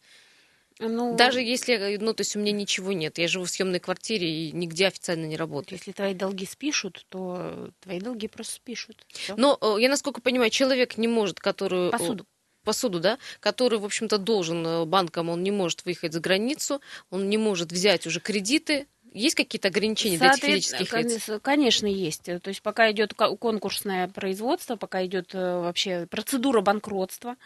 Ну, 0.79 1.17
Даже 1.17 1.41
если, 1.41 1.97
ну, 1.99 2.13
то 2.13 2.21
есть 2.21 2.37
у 2.37 2.39
меня 2.39 2.53
ничего 2.53 2.93
нет, 2.93 3.17
я 3.17 3.29
живу 3.29 3.47
в 3.47 3.51
съемной 3.51 3.81
квартире 3.81 4.29
и 4.29 4.53
нигде 4.53 4.89
официально 4.89 5.25
не 5.25 5.39
работаю. 5.39 5.79
Если 5.79 5.93
твои 5.93 6.13
долги 6.13 6.45
спишут, 6.45 7.07
то 7.09 7.71
твои 7.81 7.99
долги 7.99 8.29
просто 8.29 8.57
спишут. 8.57 9.07
Все. 9.09 9.35
Но 9.37 9.57
э, 9.59 9.77
я, 9.81 9.89
насколько 9.89 10.21
понимаю, 10.21 10.51
человек 10.51 10.99
не 10.99 11.09
может, 11.09 11.41
который... 11.41 11.91
Посуду 11.91 12.27
посуду, 12.67 13.01
да, 13.01 13.19
который, 13.41 13.79
в 13.79 13.85
общем-то, 13.85 14.19
должен 14.19 14.67
э, 14.67 14.85
банкам, 14.85 15.31
он 15.31 15.43
не 15.43 15.51
может 15.51 15.87
выехать 15.87 16.13
за 16.13 16.21
границу, 16.21 16.83
он 17.11 17.31
не 17.31 17.39
может 17.39 17.73
взять 17.73 18.07
уже 18.07 18.21
кредиты, 18.21 18.87
есть 19.15 19.35
какие-то 19.35 19.69
ограничения 19.69 20.19
для 20.19 20.33
этих 20.33 20.45
физических 20.45 20.93
лиц? 20.93 21.31
Конечно, 21.41 21.87
есть. 21.87 22.25
То 22.25 22.49
есть 22.49 22.61
пока 22.61 22.91
идет 22.91 23.15
конкурсное 23.15 24.09
производство, 24.09 24.77
пока 24.77 25.07
идет 25.07 25.35
э, 25.35 25.61
вообще 25.61 26.07
процедура 26.11 26.61
банкротства, 26.61 27.37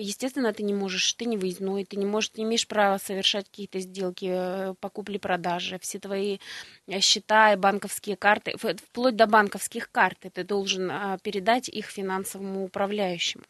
Естественно, 0.00 0.52
ты 0.52 0.62
не 0.62 0.74
можешь, 0.74 1.12
ты 1.14 1.24
не 1.24 1.36
выездной, 1.36 1.84
ты 1.84 1.96
не 1.96 2.06
можешь, 2.06 2.32
не 2.36 2.44
имеешь 2.44 2.68
права 2.68 2.98
совершать 2.98 3.46
какие-то 3.46 3.80
сделки 3.80 4.30
э, 4.30 4.74
по 4.80 4.88
купле-продаже. 4.88 5.78
Все 5.80 5.98
твои 5.98 6.38
э, 6.86 7.00
счета 7.00 7.52
и 7.52 7.56
банковские 7.56 8.16
карты, 8.16 8.54
вплоть 8.56 9.16
до 9.16 9.26
банковских 9.26 9.90
карт, 9.90 10.18
ты 10.32 10.44
должен 10.44 10.90
а, 10.90 11.18
передать 11.18 11.68
их 11.68 11.86
финансовому 11.86 12.64
управляющему 12.64 13.44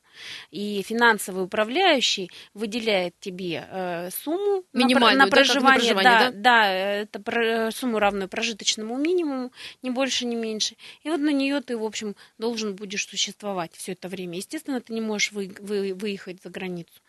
и 0.50 0.82
финансовый 0.82 1.44
управляющий 1.44 2.30
выделяет 2.54 3.14
тебе 3.20 3.66
э, 3.70 4.10
сумму 4.10 4.64
Минимальную, 4.72 5.26
на, 5.26 5.30
проживание, 5.30 5.94
да, 5.94 6.02
да, 6.02 6.30
да, 6.30 6.30
да, 6.30 6.72
это 6.72 7.20
про, 7.20 7.70
сумму 7.70 7.98
равную 7.98 8.28
прожиточному 8.28 8.96
минимуму, 8.96 9.52
не 9.82 9.90
больше, 9.90 10.24
не 10.24 10.36
меньше. 10.36 10.76
И 11.02 11.10
вот 11.10 11.20
на 11.20 11.32
нее 11.32 11.60
ты, 11.60 11.76
в 11.76 11.84
общем, 11.84 12.16
должен 12.38 12.74
будешь 12.74 13.06
существовать 13.06 13.72
все 13.74 13.92
это 13.92 14.08
время. 14.08 14.36
Естественно, 14.36 14.80
ты 14.80 14.92
не 14.92 15.00
можешь 15.00 15.32
вы, 15.32 15.54
вы, 15.60 15.94
выехать 15.94 16.42
за 16.42 16.50
границу. 16.50 17.00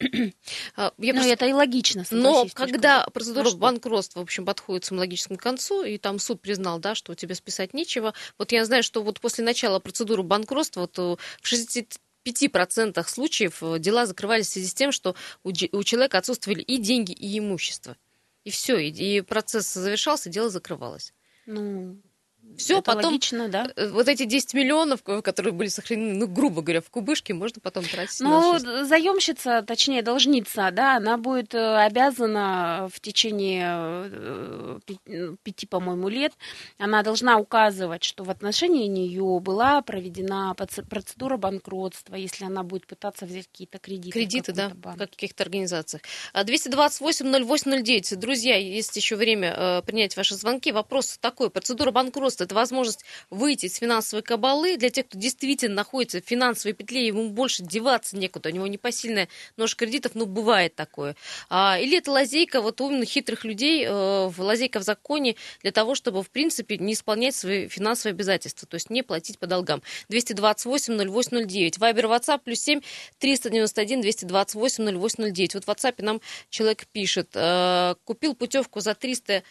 А, 0.76 0.92
я 0.98 1.12
ну, 1.12 1.20
просто... 1.20 1.32
это 1.32 1.46
и 1.46 1.52
логично. 1.52 2.04
Но 2.10 2.46
когда 2.52 3.06
процедура 3.12 3.50
ну, 3.50 3.56
банкротства, 3.56 4.20
в 4.20 4.22
общем, 4.22 4.44
подходит 4.44 4.82
к 4.82 4.86
своему 4.86 5.00
логическому 5.00 5.38
концу, 5.38 5.84
и 5.84 5.98
там 5.98 6.18
суд 6.18 6.40
признал, 6.40 6.78
да, 6.78 6.94
что 6.94 7.12
у 7.12 7.14
тебя 7.14 7.34
списать 7.34 7.74
нечего, 7.74 8.12
вот 8.38 8.52
я 8.52 8.64
знаю, 8.64 8.82
что 8.82 9.02
вот 9.02 9.20
после 9.20 9.44
начала 9.44 9.78
процедуры 9.78 10.22
банкротства 10.22 10.80
вот 10.82 10.98
в 10.98 11.46
60 11.46 12.00
5% 12.24 13.06
случаев 13.08 13.62
э, 13.62 13.78
дела 13.78 14.06
закрывались 14.06 14.48
в 14.48 14.52
связи 14.52 14.68
с 14.68 14.74
тем, 14.74 14.92
что 14.92 15.14
у, 15.42 15.52
человека 15.52 16.18
отсутствовали 16.18 16.62
и 16.62 16.78
деньги, 16.78 17.12
и 17.12 17.38
имущество. 17.38 17.96
И 18.44 18.50
все, 18.50 18.78
и, 18.78 18.90
и 18.90 19.20
процесс 19.20 19.72
завершался, 19.72 20.30
дело 20.30 20.50
закрывалось. 20.50 21.12
Ну, 21.46 22.00
все, 22.56 22.82
потом 22.82 23.12
логично, 23.12 23.48
да? 23.48 23.70
Э, 23.76 23.88
вот 23.88 24.08
эти 24.08 24.24
10 24.24 24.54
миллионов, 24.54 25.02
которые 25.02 25.52
были 25.52 25.68
сохранены, 25.68 26.14
ну, 26.14 26.26
грубо 26.26 26.62
говоря, 26.62 26.80
в 26.80 26.90
кубышке, 26.90 27.34
можно 27.34 27.60
потом 27.60 27.84
тратить. 27.84 28.20
Ну, 28.20 28.58
заемщица, 28.58 29.62
точнее, 29.62 30.02
должница, 30.02 30.70
да, 30.70 30.96
она 30.96 31.16
будет 31.16 31.54
э, 31.54 31.76
обязана 31.84 32.88
в 32.92 33.00
течение 33.00 33.66
э, 33.66 34.78
пяти, 35.42 35.66
по-моему, 35.66 36.08
лет, 36.08 36.32
она 36.78 37.02
должна 37.02 37.38
указывать, 37.38 38.04
что 38.04 38.24
в 38.24 38.30
отношении 38.30 38.86
нее 38.86 39.40
была 39.40 39.82
проведена 39.82 40.54
процедура 40.54 41.36
банкротства, 41.36 42.14
если 42.14 42.44
она 42.44 42.62
будет 42.62 42.86
пытаться 42.86 43.26
взять 43.26 43.48
какие-то 43.48 43.78
кредиты. 43.78 44.12
Кредиты, 44.12 44.52
да, 44.52 44.70
банке. 44.74 45.06
в 45.06 45.10
каких-то 45.10 45.42
организациях. 45.42 46.02
228-08-09. 46.34 48.16
Друзья, 48.16 48.56
есть 48.56 48.96
еще 48.96 49.16
время 49.16 49.82
принять 49.86 50.16
ваши 50.16 50.34
звонки. 50.34 50.72
Вопрос 50.72 51.18
такой. 51.20 51.50
Процедура 51.50 51.90
банкротства 51.90 52.33
это 52.42 52.54
возможность 52.54 53.04
выйти 53.30 53.66
из 53.66 53.76
финансовой 53.76 54.22
кабалы 54.22 54.76
для 54.76 54.90
тех, 54.90 55.06
кто 55.06 55.18
действительно 55.18 55.76
находится 55.76 56.20
в 56.20 56.24
финансовой 56.24 56.72
петле, 56.74 57.06
ему 57.06 57.28
больше 57.28 57.62
деваться 57.62 58.16
некуда, 58.16 58.48
у 58.48 58.52
него 58.52 58.66
непосильная 58.66 59.28
нож 59.56 59.76
кредитов, 59.76 60.12
ну, 60.14 60.26
бывает 60.26 60.74
такое. 60.74 61.14
А, 61.48 61.78
или 61.80 61.98
это 61.98 62.10
лазейка 62.10 62.60
вот 62.60 62.80
умных, 62.80 63.08
хитрых 63.08 63.44
людей, 63.44 63.84
э, 63.86 64.30
лазейка 64.36 64.80
в 64.80 64.82
законе 64.82 65.36
для 65.62 65.72
того, 65.72 65.94
чтобы, 65.94 66.22
в 66.22 66.30
принципе, 66.30 66.78
не 66.78 66.94
исполнять 66.94 67.34
свои 67.34 67.68
финансовые 67.68 68.14
обязательства, 68.14 68.66
то 68.66 68.74
есть 68.74 68.90
не 68.90 69.02
платить 69.02 69.38
по 69.38 69.46
долгам. 69.46 69.82
228-08-09. 70.10 71.78
Вайбер, 71.78 72.06
WhatsApp, 72.06 72.40
плюс 72.44 72.60
7 72.60 72.80
391 73.18 74.00
228 74.00 74.84
0809. 74.84 75.54
Вот 75.54 75.64
в 75.64 75.68
WhatsApp 75.68 75.94
нам 75.98 76.20
человек 76.50 76.86
пишет, 76.86 77.30
э, 77.34 77.94
купил 78.04 78.34
путевку 78.34 78.80
за 78.80 78.94
300 78.94 79.42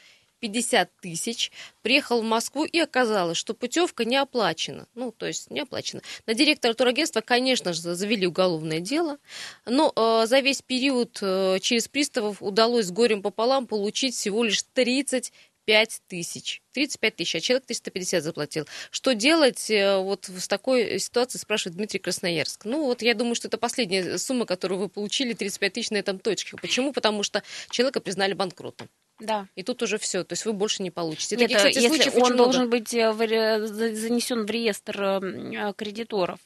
50 0.43 0.89
тысяч, 0.99 1.53
приехал 1.84 2.21
в 2.21 2.25
Москву 2.25 2.65
и 2.65 2.77
оказалось, 2.77 3.38
что 3.38 3.53
путевка 3.53 4.03
не 4.03 4.17
оплачена. 4.17 4.88
Ну, 4.93 5.13
то 5.13 5.25
есть 5.25 5.49
не 5.49 5.62
оплачена. 5.62 6.01
На 6.25 6.34
директора 6.34 6.73
турагентства, 6.73 7.21
конечно 7.21 7.71
же, 7.71 7.79
завели 7.95 8.27
уголовное 8.27 8.82
дело, 8.82 9.19
но 9.65 9.93
э, 9.95 10.27
за 10.27 10.41
весь 10.41 10.62
период 10.62 11.17
э, 11.21 11.60
через 11.62 11.88
приставов 11.88 12.43
удалось 12.43 12.88
с 12.88 12.91
горем 12.91 13.21
пополам 13.21 13.67
получить 13.67 14.15
всего 14.15 14.43
лишь 14.43 14.63
30 14.73 15.32
5 15.65 16.01
тысяч. 16.10 16.62
35 16.73 17.15
тысяч, 17.15 17.36
а 17.36 17.39
человек 17.39 17.65
350 17.67 18.21
заплатил. 18.21 18.67
Что 18.91 19.13
делать 19.15 19.71
э, 19.71 19.97
вот 19.97 20.25
с 20.25 20.49
такой 20.49 20.99
ситуацией, 20.99 21.39
спрашивает 21.39 21.77
Дмитрий 21.77 21.99
Красноярск. 21.99 22.65
Ну, 22.65 22.84
вот 22.84 23.01
я 23.01 23.13
думаю, 23.13 23.36
что 23.36 23.47
это 23.47 23.58
последняя 23.58 24.17
сумма, 24.17 24.45
которую 24.45 24.77
вы 24.77 24.89
получили, 24.89 25.32
35 25.32 25.71
тысяч 25.71 25.91
на 25.91 25.95
этом 25.95 26.19
точке. 26.19 26.58
Почему? 26.58 26.91
Потому 26.91 27.23
что 27.23 27.43
человека 27.69 28.01
признали 28.01 28.34
банкротом. 28.34 28.89
Да. 29.19 29.47
И 29.56 29.63
тут 29.63 29.82
уже 29.84 29.97
все, 29.97 30.23
то 30.23 30.34
есть 30.34 30.45
вы 30.45 30.54
больше 30.54 30.84
не 30.84 30.91
получите. 30.91 31.36
Нет, 31.36 31.45
Таких, 31.52 31.58
кстати, 31.58 31.80
если 31.80 32.19
он 32.19 32.36
должен 32.36 32.63
много. 32.63 32.78
быть 32.78 32.93
э, 32.93 33.12
занесен 33.13 34.45
в 34.45 34.49
реестр 34.49 35.02
э, 35.02 35.73
кредиторов. 35.76 36.39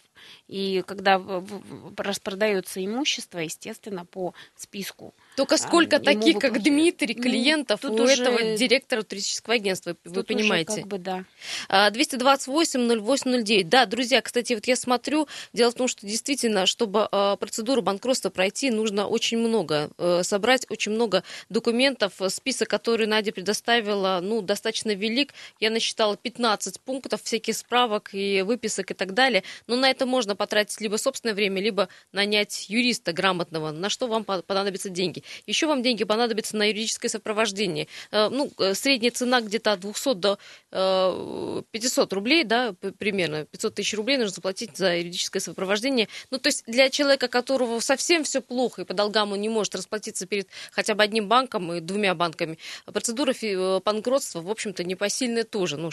И 0.47 0.83
когда 0.85 1.21
распродается 1.97 2.83
имущество, 2.83 3.39
естественно, 3.39 4.05
по 4.05 4.33
списку. 4.55 5.13
Только 5.37 5.53
а, 5.53 5.57
сколько 5.59 5.97
а, 5.97 5.99
таких, 5.99 6.39
как 6.39 6.63
Дмитрий, 6.63 7.13
клиентов 7.13 7.81
ну, 7.83 7.93
у 7.93 8.01
уже... 8.01 8.23
этого 8.23 8.57
директора 8.57 9.03
туристического 9.03 9.53
агентства, 9.53 9.95
вы 10.03 10.11
тут 10.11 10.25
понимаете? 10.25 10.71
Уже 10.71 10.81
как 10.81 10.89
бы, 10.89 10.97
да. 10.97 11.25
228-08-09. 11.69 13.63
Да, 13.65 13.85
друзья, 13.85 14.23
кстати, 14.23 14.53
вот 14.53 14.65
я 14.65 14.75
смотрю, 14.75 15.27
дело 15.53 15.69
в 15.69 15.75
том, 15.75 15.87
что 15.87 16.07
действительно, 16.07 16.65
чтобы 16.65 17.07
а, 17.11 17.35
процедуру 17.35 17.83
банкротства 17.83 18.31
пройти, 18.31 18.71
нужно 18.71 19.05
очень 19.07 19.37
много, 19.37 19.91
э, 19.99 20.23
собрать 20.23 20.65
очень 20.71 20.93
много 20.93 21.23
документов. 21.49 22.13
Список, 22.29 22.67
который 22.67 23.05
Надя 23.05 23.31
предоставила, 23.31 24.19
ну, 24.23 24.41
достаточно 24.41 24.95
велик. 24.95 25.35
Я 25.59 25.69
насчитала 25.69 26.17
15 26.17 26.81
пунктов, 26.81 27.21
всяких 27.21 27.55
справок 27.55 28.09
и 28.11 28.41
выписок 28.41 28.89
и 28.89 28.95
так 28.95 29.13
далее. 29.13 29.43
Но 29.67 29.75
на 29.75 29.91
это 29.91 30.07
можно 30.07 30.35
потратить 30.35 30.81
либо 30.81 30.95
собственное 30.95 31.35
время, 31.35 31.61
либо 31.61 31.89
нанять 32.11 32.71
юриста 32.71 33.13
грамотного, 33.13 33.69
на 33.69 33.91
что 33.91 34.07
вам 34.07 34.23
понадобятся 34.23 34.89
деньги. 34.89 35.23
Еще 35.45 35.67
вам 35.67 35.83
деньги 35.83 36.03
понадобятся 36.03 36.57
на 36.57 36.65
юридическое 36.69 37.09
сопровождение. 37.09 37.87
Э, 38.11 38.29
ну, 38.29 38.51
э, 38.57 38.73
средняя 38.73 39.11
цена 39.11 39.41
где-то 39.41 39.73
от 39.73 39.79
200 39.81 40.13
до 40.15 40.39
500 41.71 42.11
э, 42.11 42.15
рублей, 42.15 42.43
да, 42.43 42.73
примерно 42.97 43.45
500 43.45 43.75
тысяч 43.75 43.93
рублей 43.93 44.17
нужно 44.17 44.33
заплатить 44.33 44.77
за 44.77 44.97
юридическое 44.97 45.41
сопровождение. 45.41 46.07
Ну, 46.31 46.37
то 46.37 46.47
есть 46.47 46.63
для 46.67 46.89
человека, 46.89 47.27
которого 47.27 47.79
совсем 47.79 48.23
все 48.23 48.41
плохо 48.41 48.81
и 48.81 48.85
по 48.85 48.93
долгам 48.93 49.31
он 49.31 49.41
не 49.41 49.49
может 49.49 49.75
расплатиться 49.75 50.25
перед 50.25 50.47
хотя 50.71 50.95
бы 50.95 51.03
одним 51.03 51.27
банком 51.27 51.73
и 51.73 51.79
двумя 51.79 52.15
банками, 52.15 52.57
процедура 52.85 53.33
банкротства, 53.83 54.41
в 54.41 54.49
общем-то, 54.49 54.83
непосильная 54.83 55.43
тоже, 55.43 55.77
ну, 55.77 55.89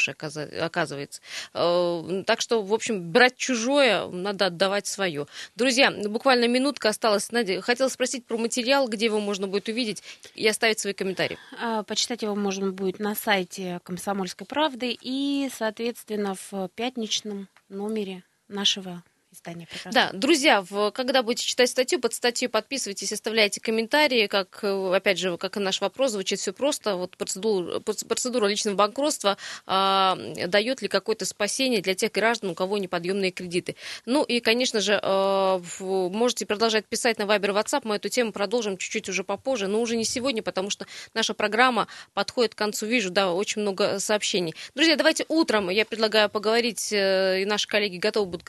оказывается. 0.61 1.21
Так 1.53 2.41
что, 2.41 2.63
в 2.63 2.73
общем, 2.73 3.11
брать 3.11 3.37
чужое 3.37 4.07
надо 4.09 4.47
отдавать 4.47 4.87
свое. 4.87 5.27
Друзья, 5.57 5.91
буквально 5.91 6.49
минутка 6.49 6.89
осталась. 6.89 7.31
Надя, 7.33 7.61
хотела 7.61 7.89
спросить 7.89 8.27
про 8.27 8.39
материал, 8.39 8.89
где 8.89 9.07
его 9.07 9.21
можно 9.25 9.49
будет 9.49 9.69
увидеть 9.69 10.03
и 10.35 10.47
оставить 10.47 10.79
свои 10.79 10.93
комментарии. 10.93 11.39
А, 11.61 11.83
почитать 11.83 12.23
его 12.23 12.35
можно 12.35 12.71
будет 12.71 12.99
на 12.99 13.15
сайте 13.15 13.81
«Комсомольской 13.83 14.47
правды» 14.47 14.97
и, 15.01 15.51
соответственно, 15.53 16.37
в 16.51 16.69
пятничном 16.75 17.49
номере 17.69 18.23
нашего 18.49 19.03
издание 19.35 19.69
Да, 19.91 20.11
друзья, 20.13 20.63
в, 20.63 20.91
когда 20.93 21.23
будете 21.23 21.47
читать 21.47 21.69
статью, 21.69 22.01
под 22.01 22.15
статью 22.15 22.49
подписывайтесь, 22.49 23.13
оставляйте 23.13 23.61
комментарии, 23.61 24.27
как, 24.27 24.61
э, 24.63 24.95
опять 24.95 25.19
же, 25.19 25.37
как 25.37 25.57
и 25.57 25.61
наш 25.61 25.81
вопрос, 25.81 26.13
звучит 26.13 26.39
все 26.39 26.53
просто. 26.53 26.97
Вот 26.97 27.17
процедура, 27.17 27.81
процедура 27.81 28.47
личного 28.47 28.77
банкротства 28.77 29.37
а, 29.67 30.17
дает 30.47 30.83
ли 30.83 30.89
какое-то 30.89 31.27
спасение 31.27 31.83
для 31.83 31.95
тех 31.95 32.13
граждан, 32.13 32.51
у 32.51 32.55
кого 32.55 32.79
неподъемные 32.79 33.31
кредиты. 33.31 33.77
Ну 34.07 34.23
и, 34.23 34.41
конечно 34.41 34.81
же, 34.81 34.99
а, 35.03 35.61
можете 35.81 36.47
продолжать 36.47 36.87
писать 36.87 37.19
на 37.19 37.25
Viber 37.25 37.53
WhatsApp, 37.55 37.83
мы 37.85 37.97
эту 37.97 38.09
тему 38.09 38.33
продолжим 38.33 38.77
чуть-чуть 38.77 39.09
уже 39.09 39.25
попозже, 39.25 39.67
но 39.67 39.81
уже 39.81 39.97
не 39.97 40.05
сегодня, 40.05 40.43
потому 40.43 40.71
что 40.71 40.87
наша 41.13 41.35
программа 41.35 41.89
подходит 42.15 42.55
к 42.55 42.59
концу. 42.59 42.87
Вижу, 42.87 43.11
да, 43.11 43.33
очень 43.33 43.63
много 43.63 43.99
сообщений. 43.99 44.55
Друзья, 44.75 44.97
давайте 44.97 45.25
утром 45.29 45.71
я 45.71 45.85
предлагаю 45.85 46.29
поговорить, 46.29 46.93
э, 46.93 47.43
и 47.43 47.45
наши 47.45 47.67
коллеги 47.67 47.99
готовы 47.99 48.27
будут 48.27 48.45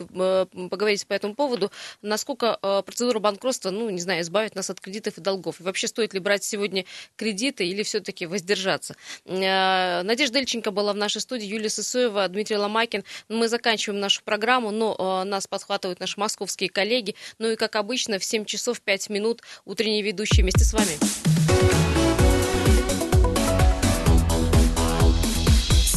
поговорить 0.75 1.07
по 1.07 1.13
этому 1.13 1.35
поводу, 1.35 1.71
насколько 2.01 2.59
э, 2.61 2.83
процедура 2.85 3.19
банкротства, 3.19 3.71
ну, 3.71 3.89
не 3.89 4.01
знаю, 4.01 4.21
избавит 4.23 4.55
нас 4.55 4.69
от 4.69 4.81
кредитов 4.81 5.17
и 5.17 5.21
долгов. 5.21 5.61
И 5.61 5.63
вообще, 5.63 5.87
стоит 5.87 6.13
ли 6.13 6.19
брать 6.19 6.43
сегодня 6.43 6.83
кредиты 7.15 7.65
или 7.65 7.81
все-таки 7.83 8.25
воздержаться? 8.25 8.97
Э, 9.23 10.01
Надежда 10.03 10.39
Ильченко 10.39 10.71
была 10.71 10.91
в 10.91 10.97
нашей 10.97 11.21
студии, 11.21 11.45
Юлия 11.45 11.69
Сысоева, 11.69 12.27
Дмитрий 12.27 12.57
Ломакин. 12.57 13.05
Мы 13.29 13.47
заканчиваем 13.47 14.01
нашу 14.01 14.21
программу, 14.25 14.71
но 14.71 15.23
нас 15.23 15.47
подхватывают 15.47 16.01
наши 16.01 16.19
московские 16.19 16.69
коллеги. 16.69 17.15
Ну 17.39 17.51
и, 17.51 17.55
как 17.55 17.77
обычно, 17.77 18.19
в 18.19 18.25
7 18.25 18.43
часов 18.43 18.81
5 18.81 19.09
минут 19.09 19.43
утренний 19.63 20.03
ведущий 20.03 20.41
вместе 20.41 20.65
с 20.65 20.73
вами. 20.73 20.97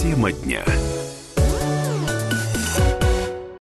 Тема 0.00 0.30
дня. 0.30 0.64